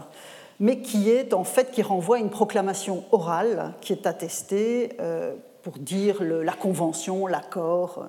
[0.60, 5.36] mais qui est en fait qui renvoie à une proclamation orale qui est attestée euh,
[5.70, 8.08] pour dire la convention, l'accord,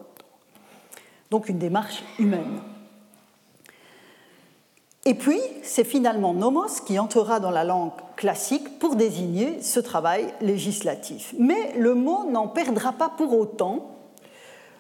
[1.31, 2.63] donc une démarche humaine.
[5.05, 10.33] Et puis, c'est finalement nomos qui entrera dans la langue classique pour désigner ce travail
[10.41, 11.35] législatif.
[11.39, 13.95] Mais le mot n'en perdra pas pour autant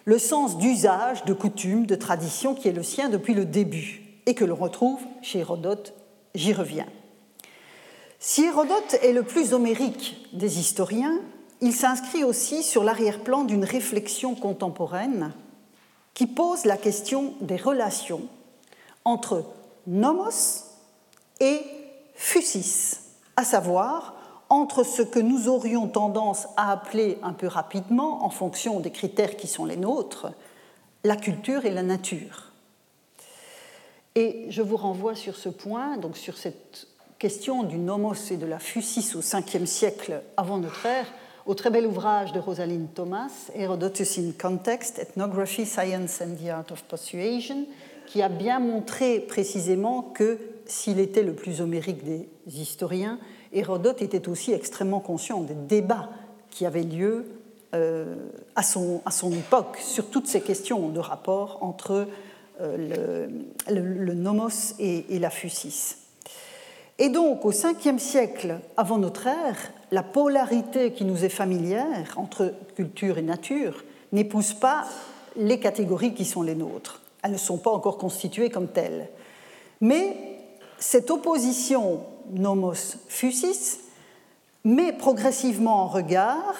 [0.07, 4.35] le sens d'usage, de coutume, de tradition qui est le sien depuis le début et
[4.35, 5.93] que l'on retrouve chez Hérodote,
[6.35, 6.87] j'y reviens.
[8.19, 11.21] Si Hérodote est le plus homérique des historiens,
[11.61, 15.33] il s'inscrit aussi sur l'arrière-plan d'une réflexion contemporaine
[16.14, 18.23] qui pose la question des relations
[19.05, 19.44] entre
[19.87, 20.64] nomos
[21.40, 21.61] et
[22.14, 22.99] fusis,
[23.37, 24.14] à savoir
[24.49, 29.37] entre ce que nous aurions tendance à appeler un peu rapidement, en fonction des critères
[29.37, 30.33] qui sont les nôtres,
[31.05, 32.53] la culture et la nature.
[34.16, 38.46] Et je vous renvoie sur ce point, donc sur cette question du nomos et de
[38.46, 41.07] la fusis au 5e siècle avant notre ère,
[41.46, 46.70] au très bel ouvrage de Rosaline Thomas, Herodotus in Context, Ethnography, Science and the Art
[46.70, 47.66] of Persuasion,
[48.07, 53.18] qui a bien montré précisément que s'il était le plus homérique des historiens,
[53.53, 56.11] Hérodote était aussi extrêmement conscient des débats
[56.50, 57.26] qui avaient lieu
[57.74, 58.16] euh,
[58.57, 62.09] à, son, à, son, époque sur toutes ces questions de rapport entre
[62.61, 63.29] euh,
[63.68, 65.96] le, nomos et, la fusis.
[67.01, 69.57] Et donc, au 5e siècle avant notre ère,
[69.91, 73.83] la polarité qui nous est familière entre culture et nature
[74.13, 74.85] n'épouse pas
[75.35, 77.01] les catégories qui sont les nôtres.
[77.23, 79.09] Elles ne sont pas encore constituées comme telles.
[79.81, 80.15] Mais
[80.79, 82.03] cette opposition
[82.35, 83.79] nomos-fusis
[84.65, 86.55] met progressivement en regard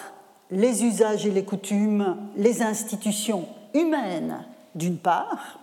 [0.49, 5.59] les usages et les coutumes, les institutions humaines d'une part,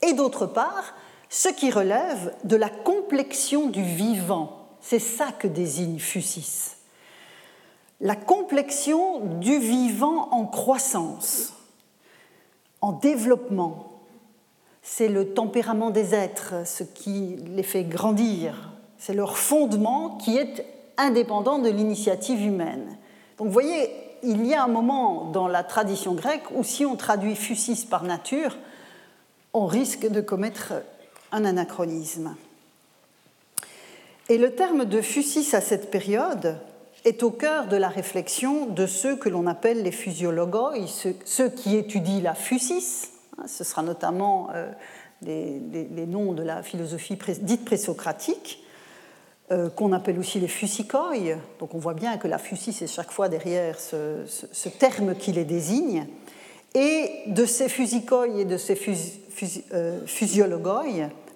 [0.00, 0.94] et d'autre part
[1.34, 4.68] ce qui relève de la complexion du vivant.
[4.80, 6.76] C'est ça que désigne Fusis.
[8.00, 11.52] La complexion du vivant en croissance,
[12.80, 13.94] en développement.
[14.80, 18.70] C'est le tempérament des êtres, ce qui les fait grandir.
[18.96, 20.64] C'est leur fondement qui est
[20.96, 22.96] indépendant de l'initiative humaine.
[23.38, 23.90] Donc vous voyez,
[24.22, 28.04] il y a un moment dans la tradition grecque où si on traduit fusis par
[28.04, 28.56] nature,
[29.52, 30.74] on risque de commettre
[31.34, 32.36] un anachronisme.
[34.28, 36.56] Et le terme de fusis à cette période
[37.04, 40.74] est au cœur de la réflexion de ceux que l'on appelle les physiologoi,
[41.24, 43.08] ceux, qui étudient la fusis.
[43.36, 44.70] Hein, ce sera notamment euh,
[45.22, 48.64] les, noms de la philosophie dite présocratique,
[49.50, 51.12] euh, qu'on appelle aussi les fusicoi.
[51.58, 55.44] Donc on voit bien que la fusis est chaque fois derrière ce, terme qui les
[55.44, 56.06] désigne.
[56.74, 58.80] Et de ces fusicoi et de ces
[59.72, 60.84] euh, physiologoi,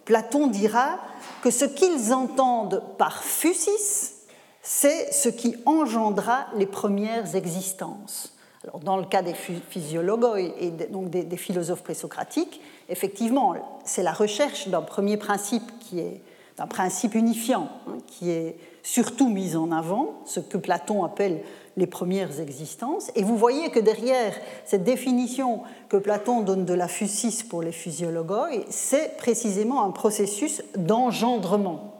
[0.08, 1.00] Platon dira
[1.42, 4.14] que ce qu'ils entendent par fusis,
[4.62, 8.34] c'est ce qui engendra les premières existences.
[8.64, 14.68] Alors, dans le cas des physiologoi et donc des, philosophes présocratiques, effectivement, c'est la recherche
[14.68, 16.22] d'un premier principe qui est
[16.56, 21.42] d'un principe unifiant, hein, qui est surtout mis en avant, ce que Platon appelle
[21.78, 23.10] les premières existences.
[23.14, 27.72] Et vous voyez que derrière cette définition que Platon donne de la fusis pour les
[27.72, 31.94] physiologoi, c'est précisément un processus d'engendrement.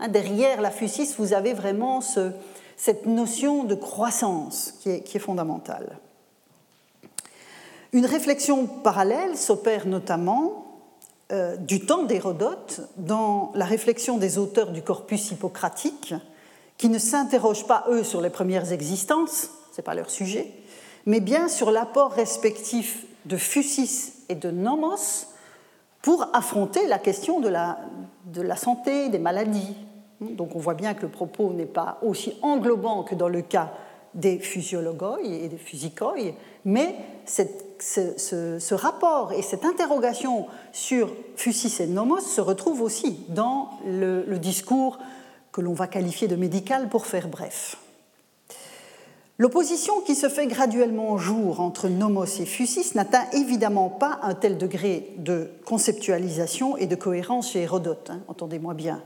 [0.00, 2.00] Hein, derrière la fusis, vous avez vraiment
[2.76, 5.98] cette notion de croissance qui est, qui est fondamentale.
[7.92, 10.64] Une réflexion parallèle s'opère notamment
[11.30, 16.14] euh, du temps d'Hérodote dans la réflexion des auteurs du corpus hippocratique
[16.78, 20.50] qui ne s'interrogent pas, eux, sur les premières existences, ce n'est pas leur sujet,
[21.04, 25.26] mais bien sur l'apport respectif de Fusis et de Nomos
[26.02, 27.78] pour affronter la question de la,
[28.26, 29.74] de la santé, des maladies.
[30.20, 33.72] Donc on voit bien que le propos n'est pas aussi englobant que dans le cas
[34.14, 36.14] des physiologoi et des physicoi,
[36.64, 36.94] mais
[37.78, 44.98] ce, rapport et cette interrogation sur Fusis et Nomos se retrouvent aussi dans le discours
[45.58, 47.78] que l'on va qualifier de médical pour faire bref.
[49.38, 54.56] L'opposition qui se fait graduellement jour entre nomos et fusis n'atteint évidemment pas un tel
[54.56, 59.02] degré de conceptualisation et de cohérence chez Hérodote, hein, entendez-moi bien.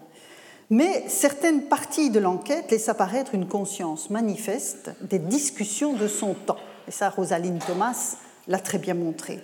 [0.68, 6.60] Mais certaines parties de l'enquête laissent apparaître une conscience manifeste des discussions de son temps.
[6.86, 9.40] Et ça, Rosaline Thomas l'a très bien montré.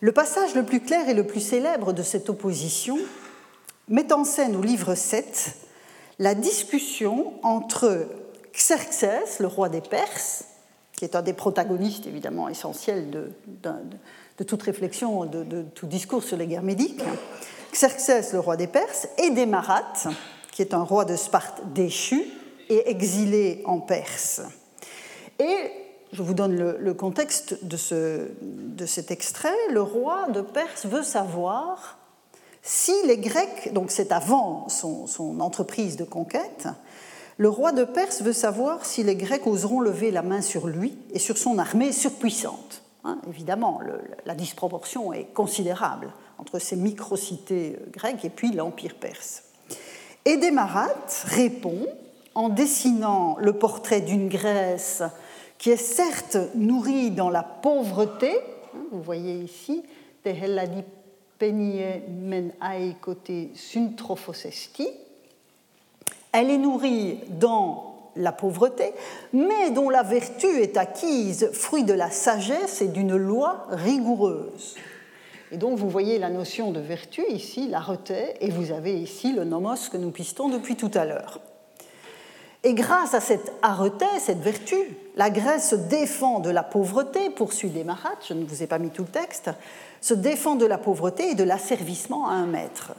[0.00, 2.98] Le passage le plus clair et le plus célèbre de cette opposition
[3.88, 5.62] met en scène au livre 7
[6.18, 8.06] la discussion entre
[8.52, 10.44] Xerxès, le roi des Perses,
[10.92, 16.46] qui est un des protagonistes évidemment essentiels de, toute réflexion, de, tout discours sur les
[16.46, 17.02] guerres médiques,
[17.72, 20.08] Xerxès, le roi des Perses, et Démarate,
[20.52, 22.24] qui est un roi de Sparte déchu
[22.70, 24.40] et exilé en Perse.
[25.38, 25.70] Et
[26.12, 29.54] je vous donne le, contexte de, ce, de cet extrait.
[29.70, 31.98] Le roi de Perse veut savoir
[32.68, 36.66] si les Grecs, donc c'est avant son, entreprise de conquête,
[37.38, 40.98] le roi de Perse veut savoir si les Grecs oseront lever la main sur lui
[41.12, 42.82] et sur son armée surpuissante.
[43.04, 43.80] Hein, évidemment,
[44.24, 49.44] la disproportion est considérable entre ces micro-cités euh, grecques et puis l'Empire perse.
[50.24, 51.86] Et Démarate répond
[52.34, 55.04] en dessinant le portrait d'une Grèce
[55.58, 58.32] qui est certes nourrie dans la pauvreté,
[58.74, 59.84] hein, vous voyez ici,
[61.40, 62.52] men
[66.32, 68.92] Elle est nourrie dans la pauvreté,
[69.32, 74.76] mais dont la vertu est acquise fruit de la sagesse et d'une loi rigoureuse.
[75.52, 79.32] Et donc vous voyez la notion de vertu ici, la reté, et vous avez ici
[79.32, 81.40] le nomos que nous pistons depuis tout à l'heure.
[82.66, 84.76] Et grâce à cette arreté, cette vertu,
[85.14, 88.90] la Grèce se défend de la pauvreté, poursuit Desmarat, je ne vous ai pas mis
[88.90, 89.52] tout le texte,
[90.00, 92.92] se défend de la pauvreté et de l'asservissement à un maître.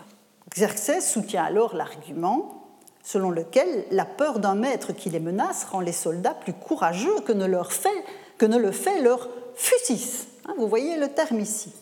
[0.55, 2.63] Xerxès soutient alors l'argument
[3.03, 7.33] selon lequel la peur d'un maître qui les menace rend les soldats plus courageux que
[7.33, 8.05] ne, leur fait,
[8.37, 10.27] que ne le fait leur fusis.
[10.45, 11.73] Hein, vous voyez le terme ici,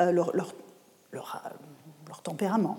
[0.00, 0.32] euh, euh,
[1.10, 2.78] leur, tempérament.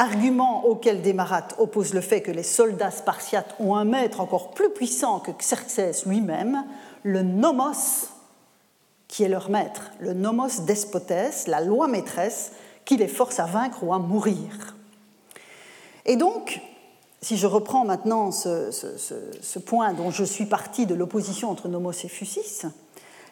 [0.00, 4.70] Argument auquel Desmarat oppose le fait que les soldats spartiates ont un maître encore plus
[4.70, 6.64] puissant que Xerxès lui-même,
[7.02, 8.08] le nomos,
[9.08, 12.52] qui est leur maître, le nomos despotes, la loi maîtresse,
[12.86, 14.74] qui les force à vaincre ou à mourir.
[16.06, 16.62] Et donc,
[17.20, 22.08] si je reprends maintenant ce, point dont je suis parti de l'opposition entre nomos et
[22.08, 22.62] fusis,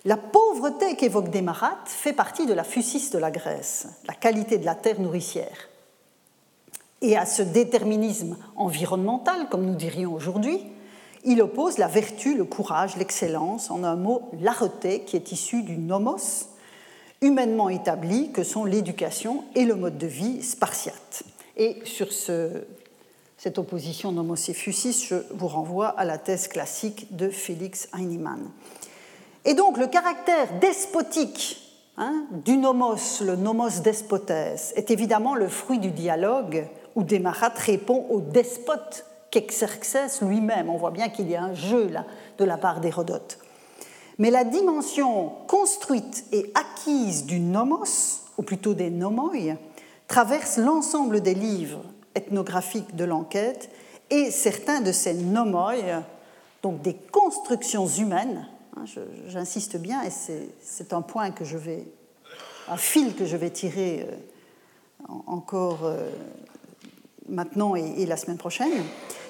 [0.04, 4.66] la pauvreté qu'évoque Desmarat fait partie de la fusis de la Grèce, la qualité de
[4.66, 5.70] la terre nourricière.
[7.00, 10.60] Et à ce déterminisme environnemental, comme nous dirions aujourd'hui,
[11.24, 15.76] il oppose la vertu, le courage, l'excellence, en un mot, l'arreté, qui est issue du
[15.76, 16.48] nomos,
[17.20, 21.22] humainement établi, que sont l'éducation et le mode de vie spartiate.
[21.56, 22.64] Et sur ce
[23.38, 28.50] cette opposition nomos et fusis, je vous renvoie à la thèse classique de Félix Heinemann.
[29.44, 31.62] Et donc le caractère despotique
[31.96, 36.66] hein, du nomos, le nomos despotes, est évidemment le fruit du dialogue
[36.98, 40.68] où Desmarat répond au despote qu'Exerxès lui-même.
[40.68, 42.04] On voit bien qu'il y a un jeu là
[42.38, 43.38] de la part d'Hérodote.
[44.18, 49.30] Mais la dimension construite et acquise du nomos, ou plutôt des nomoi,
[50.08, 51.84] traverse l'ensemble des livres
[52.16, 53.70] ethnographique de l'enquête
[54.10, 55.74] et certains de ces nomoi,
[56.62, 58.86] donc des constructions humaines, hein,
[59.28, 60.10] j'insiste bien, et
[60.60, 61.86] c'est un point que je vais,
[62.66, 66.10] un fil que je vais tirer euh, encore euh,
[67.28, 68.72] maintenant et, la semaine prochaine.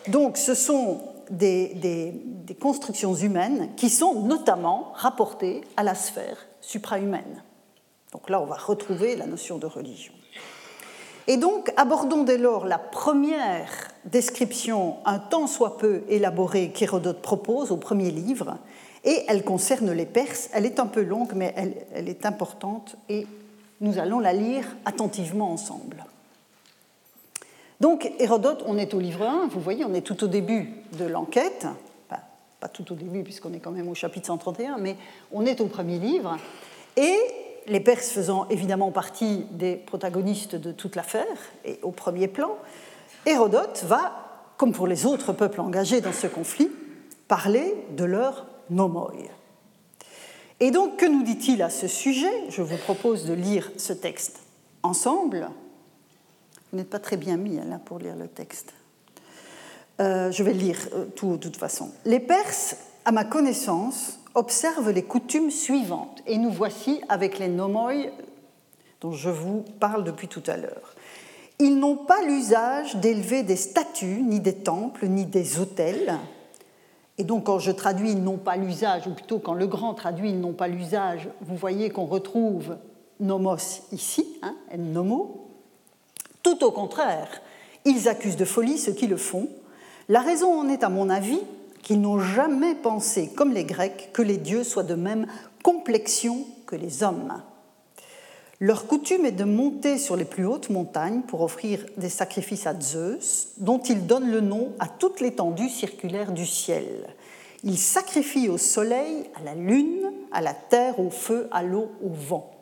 [0.09, 2.13] Donc ce sont des,
[2.61, 7.43] constructions humaines qui sont notamment rapportées à la sphère suprahumaine.
[8.13, 10.13] Donc là, on va retrouver la notion de religion.
[11.27, 13.69] Et donc, abordons dès lors la première
[14.07, 18.57] description, un tant soit peu élaborée, qu'Hérodote propose au premier livre,
[19.05, 20.49] et elle concerne les Perses.
[20.55, 21.55] Elle est un peu longue, mais
[21.95, 23.27] elle, est importante, et
[23.83, 26.05] nous allons la lire attentivement ensemble.
[27.81, 31.05] Donc, Hérodote, on est au livre 1, vous voyez, on est tout au début de
[31.05, 31.67] l'enquête,
[32.61, 34.97] pas tout au début, puisqu'on est quand même au chapitre 131, mais
[35.31, 36.37] on est au premier livre,
[36.97, 37.17] et
[37.69, 41.27] les Perses faisant évidemment partie des protagonistes de toute l'affaire
[41.65, 42.57] et au premier plan,
[43.27, 46.71] Hérodote va, comme pour les autres peuples engagés dans ce conflit,
[47.29, 49.13] parler de leur nomoi.
[50.61, 52.33] Et donc, que nous dit-il à ce sujet?
[52.49, 54.41] Je vous propose de lire ce texte
[54.83, 55.49] ensemble.
[56.71, 58.75] Vous n'êtes pas très bien mis là pour lire le texte.
[60.01, 61.91] Euh, je vais lire euh, tout de toute façon.
[62.05, 66.23] Les Perses, à ma connaissance, observe les coutumes suivantes.
[66.27, 67.93] Et nous voici avec les nomoi
[69.01, 70.95] dont je vous parle depuis tout à l'heure.
[71.59, 76.19] Ils n'ont pas l'usage d'élever des statues, ni des temples, ni des autels.
[77.17, 80.31] Et donc quand je traduis ils n'ont pas l'usage, ou plutôt quand le grand traduit
[80.31, 82.77] ils n'ont pas l'usage, vous voyez qu'on retrouve
[83.19, 85.48] nomos ici, hein, nomo.
[86.43, 87.29] Tout au contraire,
[87.85, 89.49] ils accusent de folie ceux qui le font.
[90.09, 91.41] La raison en est, à mon avis,
[91.83, 95.27] qu'ils n'ont jamais pensé, comme les Grecs, que les dieux soient de même
[95.63, 97.43] complexion que les hommes.
[98.61, 102.79] Leur coutume est de monter sur les plus hautes montagnes pour offrir des sacrifices à
[102.79, 107.07] Zeus, dont ils donnent le nom à toute l'étendue circulaire du ciel.
[107.63, 112.09] Ils sacrifient au soleil, à la lune, à la terre, au feu, à l'eau, au
[112.09, 112.58] vent.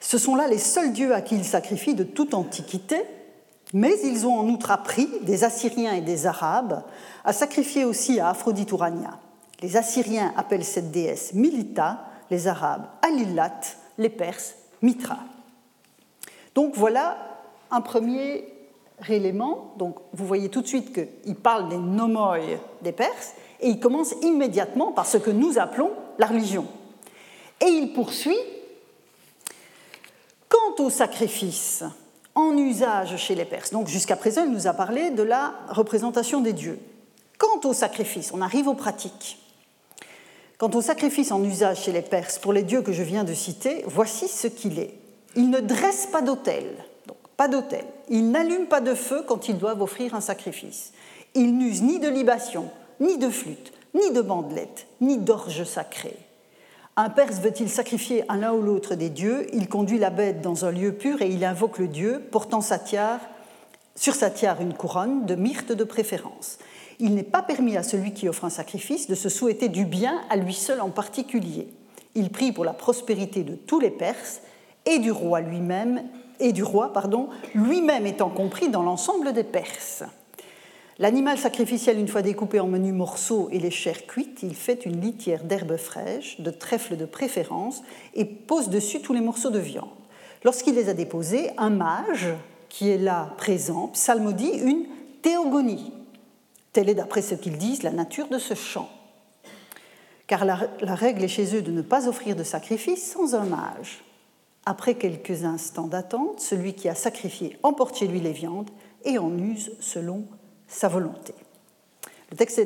[0.00, 3.02] Ce sont là les seuls dieux à qui ils sacrifient de toute antiquité,
[3.74, 6.82] mais ils ont en outre appris, des Assyriens et des Arabes,
[7.24, 9.18] à sacrifier aussi à Aphrodite Urania.
[9.60, 13.60] Les Assyriens appellent cette déesse Milita, les Arabes Alilat,
[13.98, 15.18] les Perses Mitra.
[16.54, 17.18] Donc voilà
[17.70, 18.44] un premier
[19.08, 19.74] élément.
[19.76, 22.38] Donc vous voyez tout de suite qu'il parle des nomoi
[22.82, 26.66] des Perses et il commence immédiatement par ce que nous appelons la religion.
[27.60, 28.38] Et il poursuit
[30.48, 31.84] Quant au sacrifice,
[32.38, 33.72] en usage chez les Perses.
[33.72, 36.78] Donc jusqu'à présent, il nous a parlé de la représentation des dieux.
[37.36, 39.38] Quant au sacrifice, on arrive aux pratiques.
[40.56, 43.34] Quant au sacrifice en usage chez les Perses pour les dieux que je viens de
[43.34, 44.94] citer, voici ce qu'il est.
[45.34, 46.64] Ils ne dressent pas d'autel,
[47.06, 47.84] donc pas d'autel.
[48.08, 50.92] Ils n'allument pas de feu quand ils doivent offrir un sacrifice.
[51.34, 52.70] Ils n'usent ni de libation,
[53.00, 56.16] ni de flûte, ni de bandelette, ni d'orge sacrée.
[57.00, 59.46] Un Perse veut-il sacrifier à l'un ou l'autre des dieux?
[59.52, 64.14] Il conduit la bête dans un lieu pur et il invoque le dieu, portant sur
[64.16, 66.58] sa tiare une couronne de myrte de préférence.
[66.98, 70.22] Il n'est pas permis à celui qui offre un sacrifice de se souhaiter du bien
[70.28, 71.68] à lui seul en particulier.
[72.16, 74.40] Il prie pour la prospérité de tous les Perses
[74.84, 76.02] et du roi lui-même,
[76.40, 80.02] et du roi, pardon, lui-même étant compris dans l'ensemble des Perses.
[81.00, 85.00] L'animal sacrificiel, une fois découpé en menus morceaux et les chairs cuites, il fait une
[85.00, 87.82] litière d'herbes fraîches, de trèfle de préférence,
[88.14, 89.88] et pose dessus tous les morceaux de viande.
[90.42, 92.28] Lorsqu'il les a déposés, un mage,
[92.68, 94.86] qui est là présent, psalmodie une
[95.22, 95.92] théogonie.
[96.72, 98.90] Telle est, d'après ce qu'ils disent, la nature de ce chant.
[100.26, 104.04] Car la, règle est chez eux de ne pas offrir de sacrifice sans un mage.
[104.66, 108.70] Après quelques instants d'attente, celui qui a sacrifié emporte chez lui les viandes
[109.04, 110.26] et en use selon
[110.68, 111.34] sa volonté.
[112.30, 112.60] Le texte,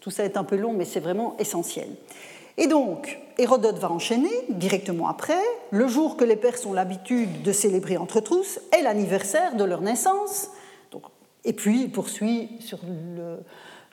[0.00, 1.88] tout ça est un peu long, mais c'est vraiment essentiel.
[2.58, 5.40] Et donc, Hérodote va enchaîner directement après.
[5.70, 9.80] Le jour que les Perses ont l'habitude de célébrer entre tous est l'anniversaire de leur
[9.80, 10.50] naissance.
[11.44, 12.78] et puis, il poursuit sur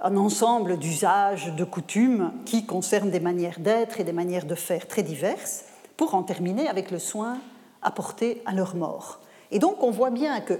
[0.02, 4.88] un ensemble d'usages, de coutumes qui concernent des manières d'être et des manières de faire
[4.88, 5.64] très diverses,
[5.98, 7.40] pour en terminer avec le soin
[7.82, 9.20] apporté à leur mort.
[9.52, 10.54] Et donc on voit bien que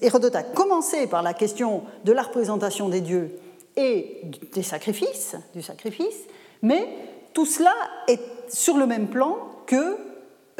[0.00, 3.38] Hérodote a commencé par la question de la représentation des dieux
[3.76, 4.20] et
[4.52, 6.26] des sacrifices, du sacrifice,
[6.60, 6.86] mais
[7.32, 7.74] tout cela
[8.08, 9.36] est sur le même plan
[9.66, 9.96] que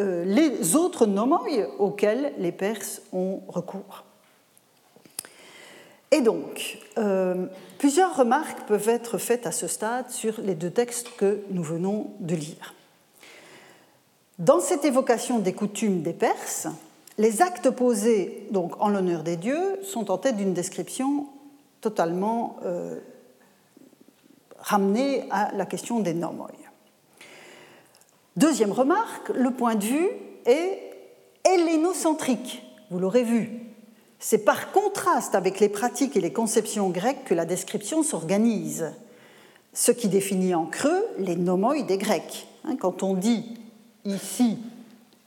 [0.00, 1.44] euh, les autres nomoi
[1.78, 4.04] auxquels les Perses ont recours.
[6.10, 7.46] Et donc, euh,
[7.78, 12.12] plusieurs remarques peuvent être faites à ce stade sur les deux textes que nous venons
[12.20, 12.74] de lire.
[14.38, 16.68] Dans cette évocation des coutumes des Perses,
[17.18, 21.26] les actes posés donc en l'honneur des dieux sont en tête d'une description
[21.80, 22.98] totalement euh,
[24.58, 26.48] ramenée à la question des nomoi.
[28.36, 30.08] Deuxième remarque, le point de vue
[30.46, 30.78] est
[31.44, 33.50] hellénocentrique, vous l'aurez vu.
[34.18, 38.92] C'est par contraste avec les pratiques et les conceptions grecques que la description s'organise,
[39.74, 42.46] ce qui définit en creux les nomoi des Grecs.
[42.64, 43.58] Hein, quand on dit
[44.04, 44.58] ici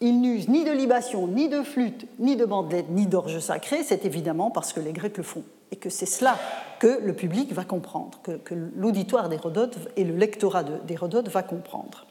[0.02, 4.06] ils n'usent ni de libation, ni de flûte, ni de bandelette, ni d'orge sacrée, c'est
[4.06, 5.44] évidemment parce que les Grecs le font.
[5.72, 6.38] Et que c'est cela
[6.80, 12.06] que le public va comprendre, que, l'auditoire d'Hérodote et le lectorat d'Hérodote va comprendre.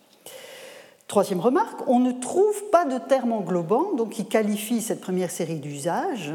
[1.07, 5.61] Troisième remarque, on ne trouve pas de terme englobant donc, qui qualifie cette première série
[5.61, 6.33] d'usages,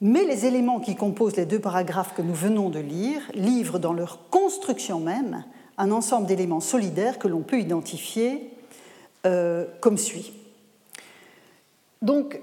[0.00, 3.94] mais les éléments qui composent les deux paragraphes que nous venons de lire livrent dans
[3.94, 5.44] leur construction même
[5.78, 8.50] un ensemble d'éléments solidaires que l'on peut identifier
[9.26, 10.32] euh, comme suit.
[12.02, 12.40] Donc,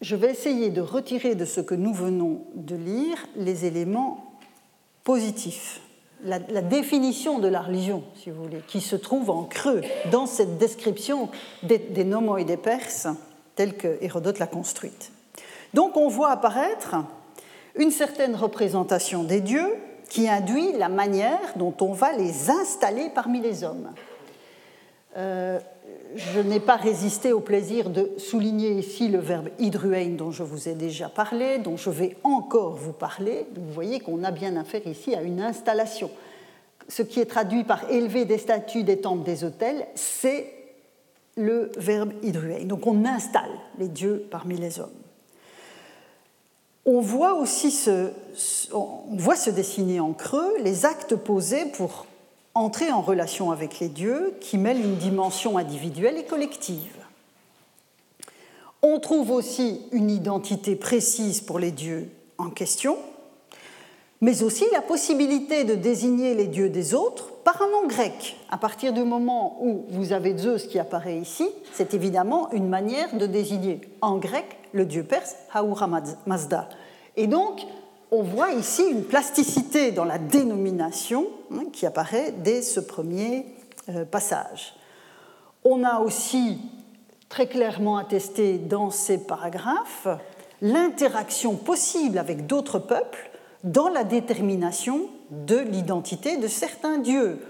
[0.00, 4.32] je vais essayer de retirer de ce que nous venons de lire les éléments
[5.04, 5.80] positifs,
[6.24, 10.58] la, définition de la religion, si vous voulez, qui se trouve en creux dans cette
[10.58, 11.28] description
[11.62, 13.08] des, des nomoi et des Perses
[13.56, 15.12] telle que Hérodote l'a construite.
[15.74, 16.96] Donc on voit apparaître
[17.76, 19.74] une certaine représentation des dieux
[20.08, 23.90] qui induit la manière dont on va les installer parmi les hommes.
[25.16, 25.58] Euh,
[26.16, 30.68] je n'ai pas résisté au plaisir de souligner ici le verbe hydruein dont je vous
[30.68, 33.46] ai déjà parlé, dont je vais encore vous parler.
[33.54, 36.10] Vous voyez qu'on a bien affaire ici à une installation.
[36.88, 40.52] Ce qui est traduit par élever des statues, des temples, des hôtels, c'est
[41.36, 42.64] le verbe hydruein.
[42.64, 44.90] Donc on installe les dieux parmi les hommes.
[46.84, 48.10] On voit aussi se
[49.50, 52.06] dessiner en creux les actes posés pour
[52.54, 56.96] entrer en relation avec les dieux qui mêle une dimension individuelle et collective.
[58.82, 62.98] On trouve aussi une identité précise pour les dieux en question,
[64.20, 68.36] mais aussi la possibilité de désigner les dieux des autres par un nom grec.
[68.50, 73.16] À partir du moment où vous avez Zeus qui apparaît ici, c'est évidemment une manière
[73.16, 75.88] de désigner en grec le dieu perse Ahura
[76.26, 76.68] Mazda.
[77.16, 77.60] Et donc,
[78.12, 83.46] on voit ici une plasticité dans la dénomination hein, qui apparaît dès ce premier
[83.88, 84.74] euh, passage.
[85.64, 86.58] On a aussi
[87.30, 90.06] très clairement attesté dans ces paragraphes
[90.60, 93.30] l'interaction possible avec d'autres peuples
[93.64, 97.40] dans la détermination de l'identité de certains dieux.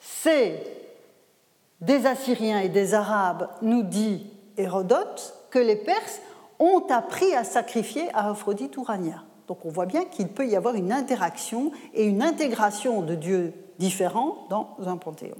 [0.00, 0.64] C'est
[1.82, 4.26] des Assyriens et des Arabes, nous dit
[4.56, 6.20] Hérodote, que les Perses
[6.58, 9.22] ont appris à sacrifier à Aphrodite Urania.
[9.52, 13.52] Donc on voit bien qu'il peut y avoir une interaction et une intégration de dieux
[13.78, 15.36] différents dans un panthéon.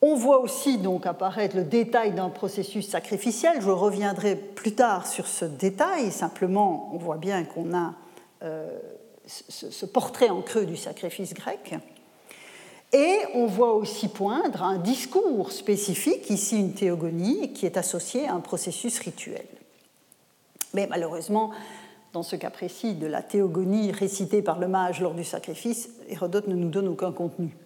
[0.00, 3.60] On voit aussi donc apparaître le détail d'un processus sacrificiel.
[3.60, 6.10] Je reviendrai plus tard sur ce détail.
[6.10, 7.92] Simplement, on voit bien qu'on a
[8.42, 8.78] euh,
[9.26, 11.74] ce portrait en creux du sacrifice grec.
[12.94, 18.32] Et on voit aussi poindre un discours spécifique, ici une théogonie, qui est associée à
[18.32, 19.44] un processus rituel.
[20.74, 21.50] Mais malheureusement,
[22.12, 26.48] dans ce cas précis de la théogonie récitée par le mage lors du sacrifice, Hérodote
[26.48, 27.56] ne nous donne aucun contenu.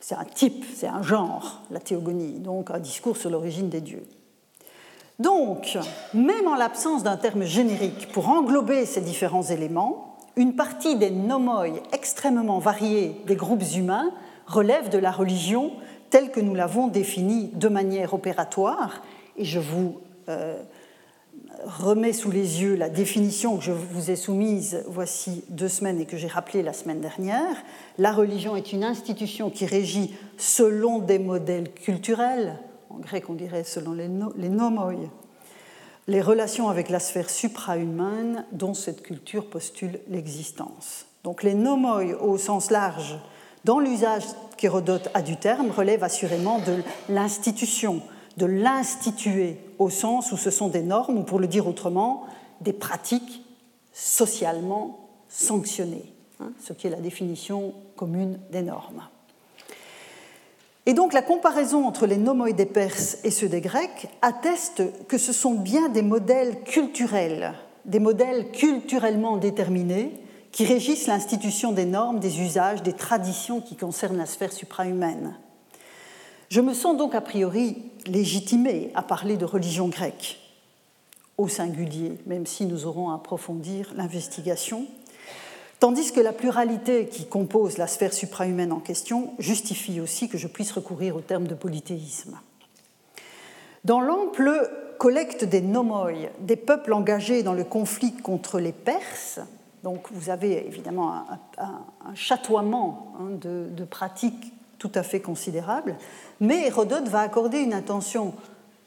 [0.00, 4.04] C'est un type, c'est un genre, la théogonie, donc un discours sur l'origine des dieux.
[5.18, 5.78] Donc,
[6.12, 11.66] même en l'absence d'un terme générique pour englober ces différents éléments, une partie des nomoi
[11.92, 14.10] extrêmement variés des groupes humains
[14.46, 15.72] relève de la religion
[16.10, 19.02] telle que nous l'avons définie de manière opératoire,
[19.36, 20.60] et je vous euh,
[21.64, 26.06] remets sous les yeux la définition que je vous ai soumise voici deux semaines et
[26.06, 27.56] que j'ai rappelée la semaine dernière.
[27.98, 32.58] La religion est une institution qui régit selon des modèles culturels,
[32.90, 34.92] en grec on dirait selon les, les nomoi,
[36.06, 41.06] les relations avec la sphère suprahumaine dont cette culture postule l'existence.
[41.24, 43.18] Donc les nomoi au sens large,
[43.64, 44.24] dans l'usage
[44.58, 48.02] qu'Hérodote a du terme, relèvent assurément de l'institution,
[48.36, 52.24] de l'instituer au sens où ce sont des normes, ou pour le dire autrement,
[52.60, 53.44] des pratiques
[53.92, 59.02] socialement sanctionnées, hein, ce qui est la définition commune des normes.
[60.86, 65.16] Et donc la comparaison entre les nomoi des Perses et ceux des Grecs atteste que
[65.16, 67.54] ce sont bien des modèles culturels,
[67.86, 70.12] des modèles culturellement déterminés
[70.52, 75.36] qui régissent l'institution des normes, des usages, des traditions qui concernent la sphère suprahumaine.
[76.48, 80.38] Je me sens donc a priori légitimé à parler de religion grecque
[81.36, 84.86] au singulier, même si nous aurons à approfondir l'investigation,
[85.80, 90.46] tandis que la pluralité qui compose la sphère suprahumaine en question justifie aussi que je
[90.46, 92.38] puisse recourir au terme de polythéisme.
[93.84, 99.40] Dans l'ample collecte des nomoi, des peuples engagés dans le conflit contre les Perses,
[99.82, 101.26] donc vous avez évidemment
[101.58, 105.96] un, chatoiement hein, de, de pratiques tout à fait considérable,
[106.40, 108.34] mais Hérodote va accorder une attention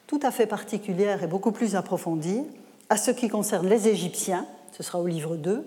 [0.08, 2.44] tout à fait particulière et beaucoup plus approfondie
[2.90, 5.66] à ce qui concerne les Égyptiens, ce sera au livre 2,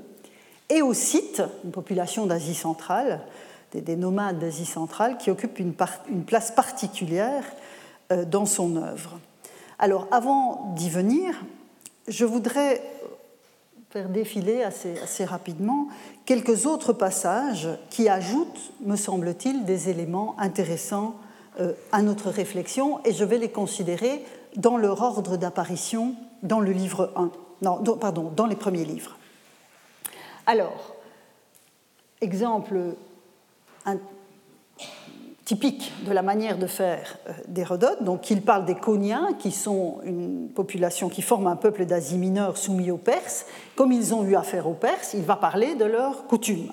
[0.70, 3.20] et aux Scythes, une population d'Asie centrale,
[3.72, 7.44] des, nomades d'Asie centrale, qui occupent une, place particulière
[8.12, 9.18] euh, dans son œuvre.
[9.78, 11.34] Alors, avant d'y venir,
[12.08, 12.82] je voudrais
[13.90, 15.88] faire défiler assez, assez, rapidement
[16.24, 21.16] quelques autres passages qui ajoutent, me semble-t-il, des éléments intéressants
[21.92, 24.24] à notre réflexion et je vais les considérer
[24.56, 27.30] dans leur ordre d'apparition dans le livre 1,
[27.62, 29.16] non, pardon, dans les premiers livres.
[30.46, 30.94] Alors,
[32.20, 32.94] exemple
[35.50, 38.04] typique de la manière de faire euh, d'Hérodote.
[38.04, 42.56] Donc, il parle des Coniens, qui sont une population qui forme un peuple d'Asie mineure
[42.56, 43.46] soumis aux Perses.
[43.74, 46.70] Comme ils ont eu affaire aux Perses, il va parler de leurs coutumes.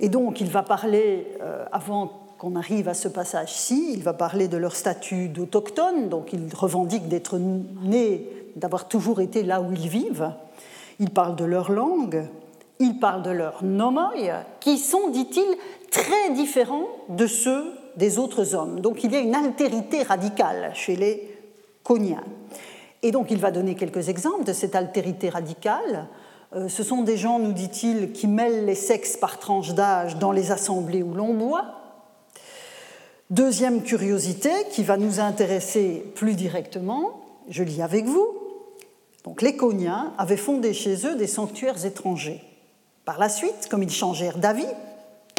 [0.00, 4.46] Et donc, il va parler, euh, avant qu'on arrive à ce passage-ci, il va parler
[4.48, 9.88] de leur statut d'autochtones, donc ils revendiquent d'être nés, d'avoir toujours été là où ils
[9.88, 10.30] vivent.
[11.00, 12.24] Il parle de leur langue,
[12.78, 14.12] il parle de leurs nomoi,
[14.60, 15.46] qui sont, dit-il,
[15.90, 17.64] très différents de ceux
[17.96, 18.80] des autres hommes.
[18.80, 21.36] Donc il y a une altérité radicale chez les
[21.82, 22.24] Coniens.
[23.02, 26.06] Et donc il va donner quelques exemples de cette altérité radicale.
[26.54, 30.32] Euh, ce sont des gens, nous dit-il, qui mêlent les sexes par tranche d'âge dans
[30.32, 31.77] les assemblées où l'on boit,
[33.30, 37.20] Deuxième curiosité qui va nous intéresser plus directement,
[37.50, 38.26] je lis avec vous.
[39.22, 42.42] Donc les Coniens avaient fondé chez eux des sanctuaires étrangers.
[43.04, 44.64] Par la suite, comme ils changèrent d'avis,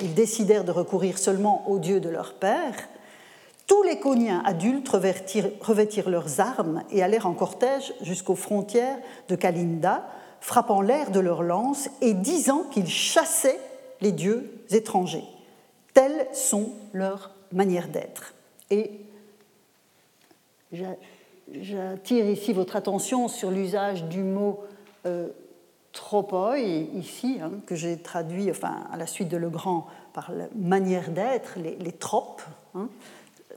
[0.03, 2.75] ils décidèrent de recourir seulement aux dieux de leur père.
[3.65, 10.03] Tous les Coniens adultes revêtirent leurs armes et allèrent en cortège jusqu'aux frontières de Kalinda,
[10.41, 13.59] frappant l'air de leurs lances et disant qu'ils chassaient
[13.99, 15.25] les dieux étrangers.
[15.95, 18.33] Tels sont leurs manière d'être.
[18.69, 18.91] Et
[20.71, 24.63] j'attire ici votre attention sur l'usage du mot
[25.05, 25.27] euh,
[25.91, 31.57] tropoi, ici, hein, que j'ai traduit enfin, à la suite de Legrand par manière d'être,
[31.57, 32.43] les, tropes,
[32.75, 32.89] hein,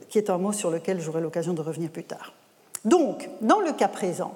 [0.09, 2.33] qui est un mot sur lequel j'aurai l'occasion de revenir plus tard.
[2.85, 4.33] Donc, dans le cas présent,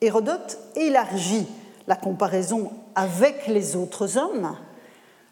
[0.00, 1.46] Hérodote élargit
[1.86, 4.56] la comparaison avec les autres hommes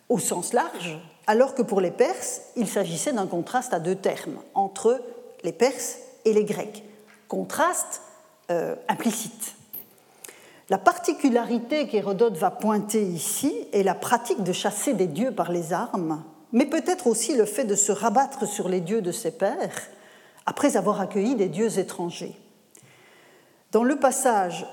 [0.09, 4.38] au sens large, alors que pour les Perses, il s'agissait d'un contraste à deux termes,
[4.54, 5.00] entre
[5.42, 6.84] les Perses et les Grecs.
[7.28, 8.02] Contraste
[8.50, 9.54] euh, implicite.
[10.68, 15.72] La particularité qu'Hérodote va pointer ici est la pratique de chasser des dieux par les
[15.72, 19.88] armes, mais peut-être aussi le fait de se rabattre sur les dieux de ses pères
[20.44, 22.36] après avoir accueilli des dieux étrangers.
[23.72, 24.66] Dans le passage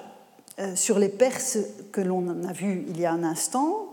[0.60, 1.58] euh, sur les Perses
[1.92, 3.93] que l'on a vu il y a un instant,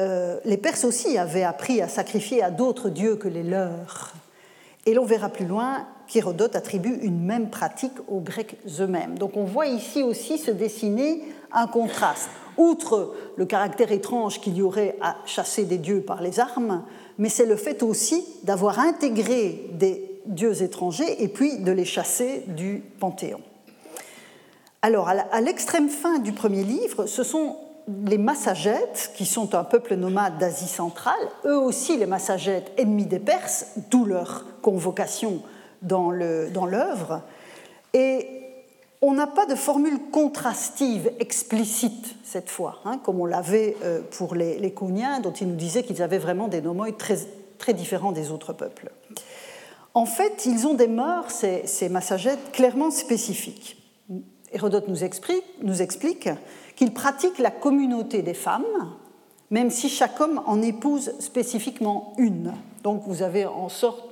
[0.00, 4.14] euh, les Perses aussi avaient appris à sacrifier à d'autres dieux que les leurs.
[4.86, 9.18] Et l'on verra plus loin qu'Hérodote attribue une même pratique aux Grecs eux-mêmes.
[9.18, 11.22] Donc on voit ici aussi se dessiner
[11.52, 12.30] un contraste.
[12.56, 16.82] Outre le caractère étrange qu'il y aurait à chasser des dieux par les armes,
[17.18, 22.44] mais c'est le fait aussi d'avoir intégré des dieux étrangers et puis de les chasser
[22.48, 23.40] du Panthéon.
[24.82, 27.56] Alors, à l'extrême fin du premier livre, ce sont
[28.04, 33.18] les Massagètes, qui sont un peuple nomade d'Asie centrale, eux aussi les Massagètes ennemis des
[33.18, 35.42] Perses, d'où leur convocation
[35.82, 37.22] dans l'œuvre.
[37.94, 38.40] Et
[39.02, 44.34] on n'a pas de formule contrastive explicite cette fois, hein, comme on l'avait euh, pour
[44.34, 44.74] les, les
[45.22, 47.18] dont ils nous disaient qu'ils avaient vraiment des nomoïdes très,
[47.58, 48.90] très différents des autres peuples.
[49.94, 53.76] En fait, ils ont des mœurs, ces, ces Massagètes, clairement spécifiques.
[54.52, 56.28] Hérodote nous explique
[56.80, 58.64] qu'il pratique la communauté des femmes,
[59.50, 62.54] même si chaque homme en épouse spécifiquement une.
[62.82, 64.02] Donc vous avez en sorte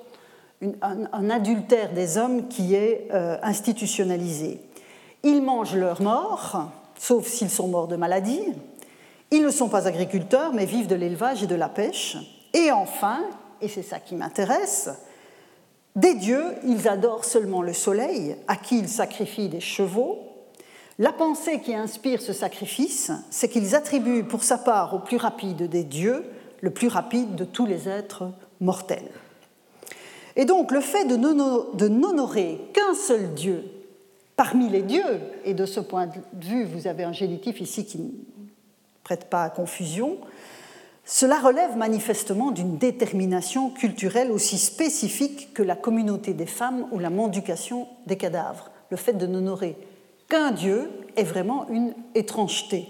[0.83, 4.61] un, adultère des hommes qui est euh, institutionnalisé.
[5.23, 8.43] Ils mangent leurs morts, sauf s'ils sont morts de maladie.
[9.31, 12.19] Ils ne sont pas agriculteurs, mais vivent de l'élevage et de la pêche.
[12.53, 13.21] Et enfin,
[13.63, 14.91] et c'est ça qui m'intéresse,
[15.97, 20.28] des dieux, ils adorent seulement le soleil, à qui ils sacrifient des chevaux,
[20.99, 25.69] la pensée qui inspire ce sacrifice, c'est qu'ils attribuent pour sa part au plus rapide
[25.69, 26.25] des dieux
[26.61, 29.11] le plus rapide de tous les êtres mortels.
[30.35, 33.65] Et donc le fait de n'honorer qu'un seul Dieu
[34.39, 37.99] parmi les dieux, et de ce point de vue, vous avez un génitif ici qui
[37.99, 38.11] ne
[39.03, 40.19] prête pas à confusion,
[41.05, 47.11] cela relève manifestement d'une détermination culturelle aussi spécifique que la communauté des femmes ou la
[47.11, 48.71] mendication des cadavres.
[48.91, 49.77] Le fait de n'honorer
[50.29, 52.89] qu'un Dieu est vraiment une étrangeté.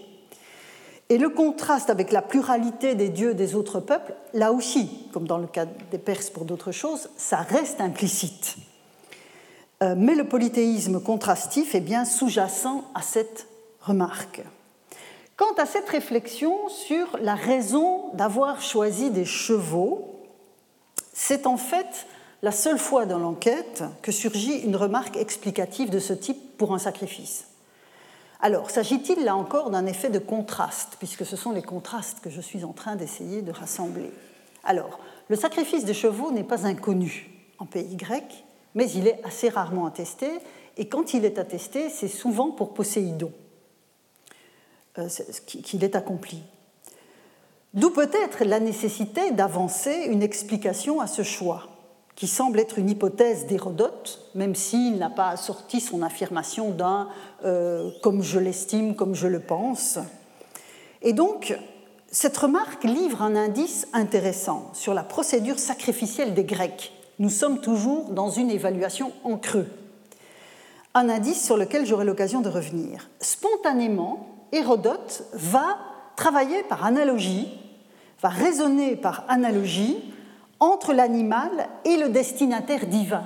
[1.10, 5.38] Et le contraste avec la pluralité des dieux des autres peuples, là aussi, comme dans
[5.38, 8.56] le cas des Perses pour d'autres choses, ça reste implicite.
[9.82, 13.46] Euh, mais le polythéisme contrastif est bien sous-jacent à cette
[13.80, 14.42] remarque.
[15.36, 20.26] Quant à cette réflexion sur la raison d'avoir choisi des chevaux,
[21.14, 22.06] c'est en fait
[22.42, 26.78] la seule fois dans l'enquête que surgit une remarque explicative de ce type pour un
[26.78, 27.46] sacrifice.
[28.40, 32.40] Alors, s'agit-il là encore d'un effet de contraste, puisque ce sont les contrastes que je
[32.40, 34.12] suis en train d'essayer de rassembler?
[34.62, 38.44] Alors, le sacrifice de chevaux n'est pas inconnu en pays grec,
[38.74, 40.28] mais il est assez rarement attesté,
[40.76, 43.32] et quand il est attesté, c'est souvent pour Poséidon
[44.98, 45.08] euh,
[45.46, 46.42] qu'il est accompli.
[47.74, 51.66] D'où peut-être la nécessité d'avancer une explication à ce choix
[52.18, 57.06] qui semble être une hypothèse d'Hérodote, même s'il n'a pas sorti son affirmation d'un
[57.44, 60.00] euh, comme je l'estime, comme je le pense.
[61.00, 61.56] Et donc,
[62.10, 66.92] cette remarque livre un indice intéressant sur la procédure sacrificielle des Grecs.
[67.20, 69.68] Nous sommes toujours dans une évaluation en creux.
[70.94, 73.08] Un indice sur lequel j'aurai l'occasion de revenir.
[73.20, 75.78] Spontanément, Hérodote va
[76.16, 77.46] travailler par analogie,
[78.20, 79.98] va raisonner par analogie
[80.60, 83.24] entre l'animal et le destinataire divin.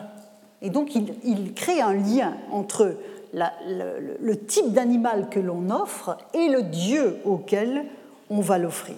[0.60, 2.96] Et donc il, crée un lien entre
[3.32, 7.84] le, type d'animal que l'on offre et le Dieu auquel
[8.30, 8.96] on va l'offrir.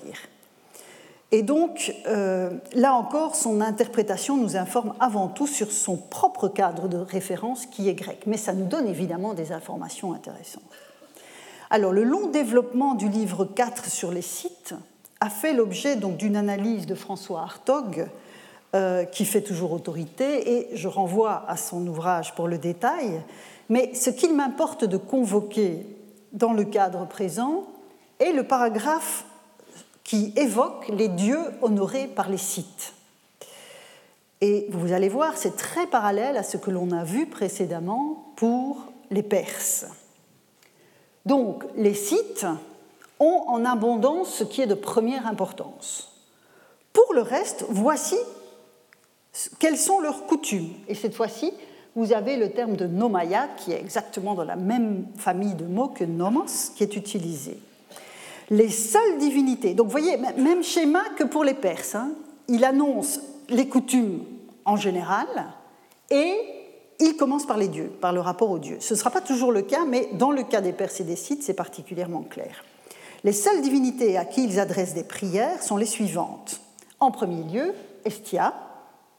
[1.32, 6.86] Et donc, euh, là encore, son interprétation nous informe avant tout sur son propre cadre
[6.86, 10.62] de référence qui est grec, mais ça nous donne évidemment des informations intéressantes.
[11.70, 14.74] Alors, le long développement du livre 4 sur les sites
[15.20, 18.06] a fait l'objet d'une analyse de François Hartog
[18.74, 23.22] euh, qui fait toujours autorité, et je renvoie à son ouvrage pour le détail.
[23.68, 25.86] Mais ce qu'il m'importe de convoquer
[26.32, 27.66] dans le cadre présent
[28.18, 29.24] est le paragraphe
[30.02, 32.94] qui évoque les dieux honorés par les sites.
[34.40, 38.86] Et vous allez voir, c'est très parallèle à ce que l'on a vu précédemment pour
[39.10, 39.86] les Perses.
[41.24, 42.46] Donc, les sites
[43.20, 46.12] ont en abondance ce qui est de première importance.
[46.92, 48.16] Pour le reste, voici
[49.58, 50.70] quelles sont leurs coutumes?
[50.88, 51.52] Et cette fois-ci,
[51.96, 55.88] vous avez le terme de nomaya, qui est exactement dans la même famille de mots
[55.88, 57.58] que nomos, qui est utilisé.
[58.50, 62.10] Les seules divinités, donc vous voyez, même schéma que pour les Perses, hein.
[62.48, 64.24] il annonce les coutumes
[64.64, 65.26] en général
[66.10, 66.34] et
[67.00, 68.76] il commence par les dieux, par le rapport aux dieux.
[68.80, 71.16] Ce ne sera pas toujours le cas, mais dans le cas des Perses et des
[71.16, 72.64] Scythes, c'est particulièrement clair.
[73.24, 76.60] Les seules divinités à qui ils adressent des prières sont les suivantes.
[77.00, 77.74] En premier lieu,
[78.04, 78.52] Estia,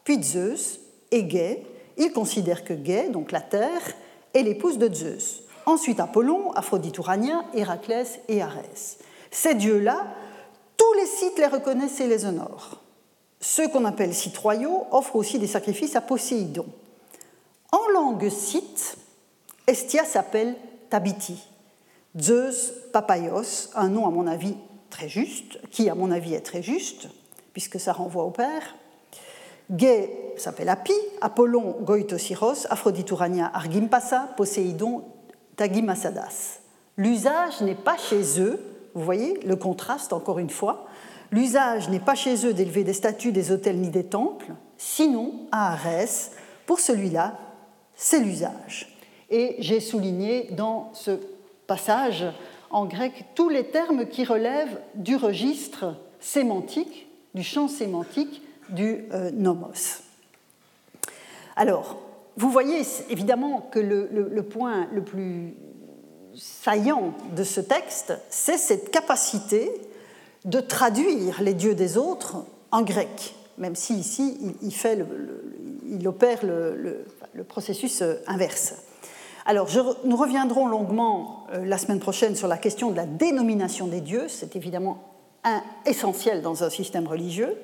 [0.05, 0.79] puis Zeus
[1.11, 1.65] et Gai.
[1.97, 3.81] Il considère que Gai, donc la terre,
[4.33, 5.43] est l'épouse de Zeus.
[5.65, 8.99] Ensuite Apollon, Aphrodite Urania, Héraclès et Arès.
[9.31, 10.05] Ces dieux-là,
[10.77, 12.81] tous les sites les reconnaissent et les honorent.
[13.41, 16.67] Ceux qu'on appelle sites royaux offrent aussi des sacrifices à Poséidon.
[17.71, 18.97] En langue site,
[19.67, 20.55] Estia s'appelle
[20.89, 21.37] Tabiti.
[22.19, 24.55] Zeus Papaios, un nom à mon avis
[24.89, 27.07] très juste, qui à mon avis est très juste,
[27.51, 28.75] puisque ça renvoie au père.
[29.71, 35.03] Gay s'appelle Api, Apollon Goitosiros, Aphrodite Urania Argimpasa, Poséidon
[35.55, 36.59] Tagimasadas.
[36.97, 38.59] L'usage n'est pas chez eux,
[38.93, 40.85] vous voyez le contraste encore une fois,
[41.31, 45.73] l'usage n'est pas chez eux d'élever des statues, des hôtels ni des temples, sinon à
[45.73, 46.31] Arès,
[46.65, 47.37] pour celui-là,
[47.95, 48.97] c'est l'usage.
[49.29, 51.19] Et j'ai souligné dans ce
[51.67, 52.25] passage
[52.69, 59.31] en grec tous les termes qui relèvent du registre sémantique, du champ sémantique du euh,
[59.31, 60.01] nomos.
[61.55, 61.97] Alors,
[62.37, 65.53] vous voyez évidemment que le, point le plus
[66.35, 69.71] saillant de ce texte, c'est cette capacité
[70.43, 72.37] de traduire les dieux des autres
[72.71, 77.05] en grec, même si ici il, opère le,
[77.47, 78.75] processus euh, inverse.
[79.45, 79.69] Alors,
[80.03, 84.27] nous reviendrons longuement euh, la semaine prochaine sur la question de la dénomination des dieux.
[84.27, 85.03] C'est évidemment
[85.43, 87.55] un, essentiel dans un système religieux.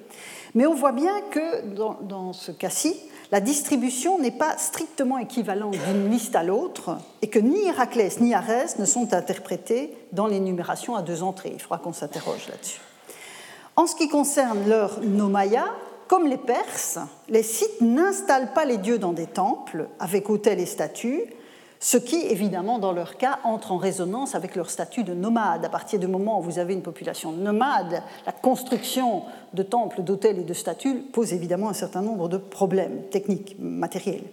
[0.53, 1.61] Mais on voit bien que
[2.01, 2.95] dans, ce cas-ci,
[3.31, 8.33] la distribution n'est pas strictement équivalente d'une liste à l'autre et que ni Héraclès ni
[8.33, 11.51] Arès ne sont interprétés dans l'énumération à deux entrées.
[11.53, 12.81] Il faudra qu'on s'interroge là-dessus.
[13.77, 15.65] En ce qui concerne leur nomaya,
[16.07, 16.99] comme les Perses,
[17.29, 21.23] les Scythes n'installent pas les dieux dans des temples avec autels et statues,
[21.83, 25.65] ce qui, évidemment, dans leur cas, entre en résonance avec leur statut de nomade.
[25.65, 29.23] À partir du moment où vous avez une population nomade, la construction
[29.55, 34.25] de temples, d'hôtels et de statues pose évidemment un certain nombre de problèmes techniques, matériels.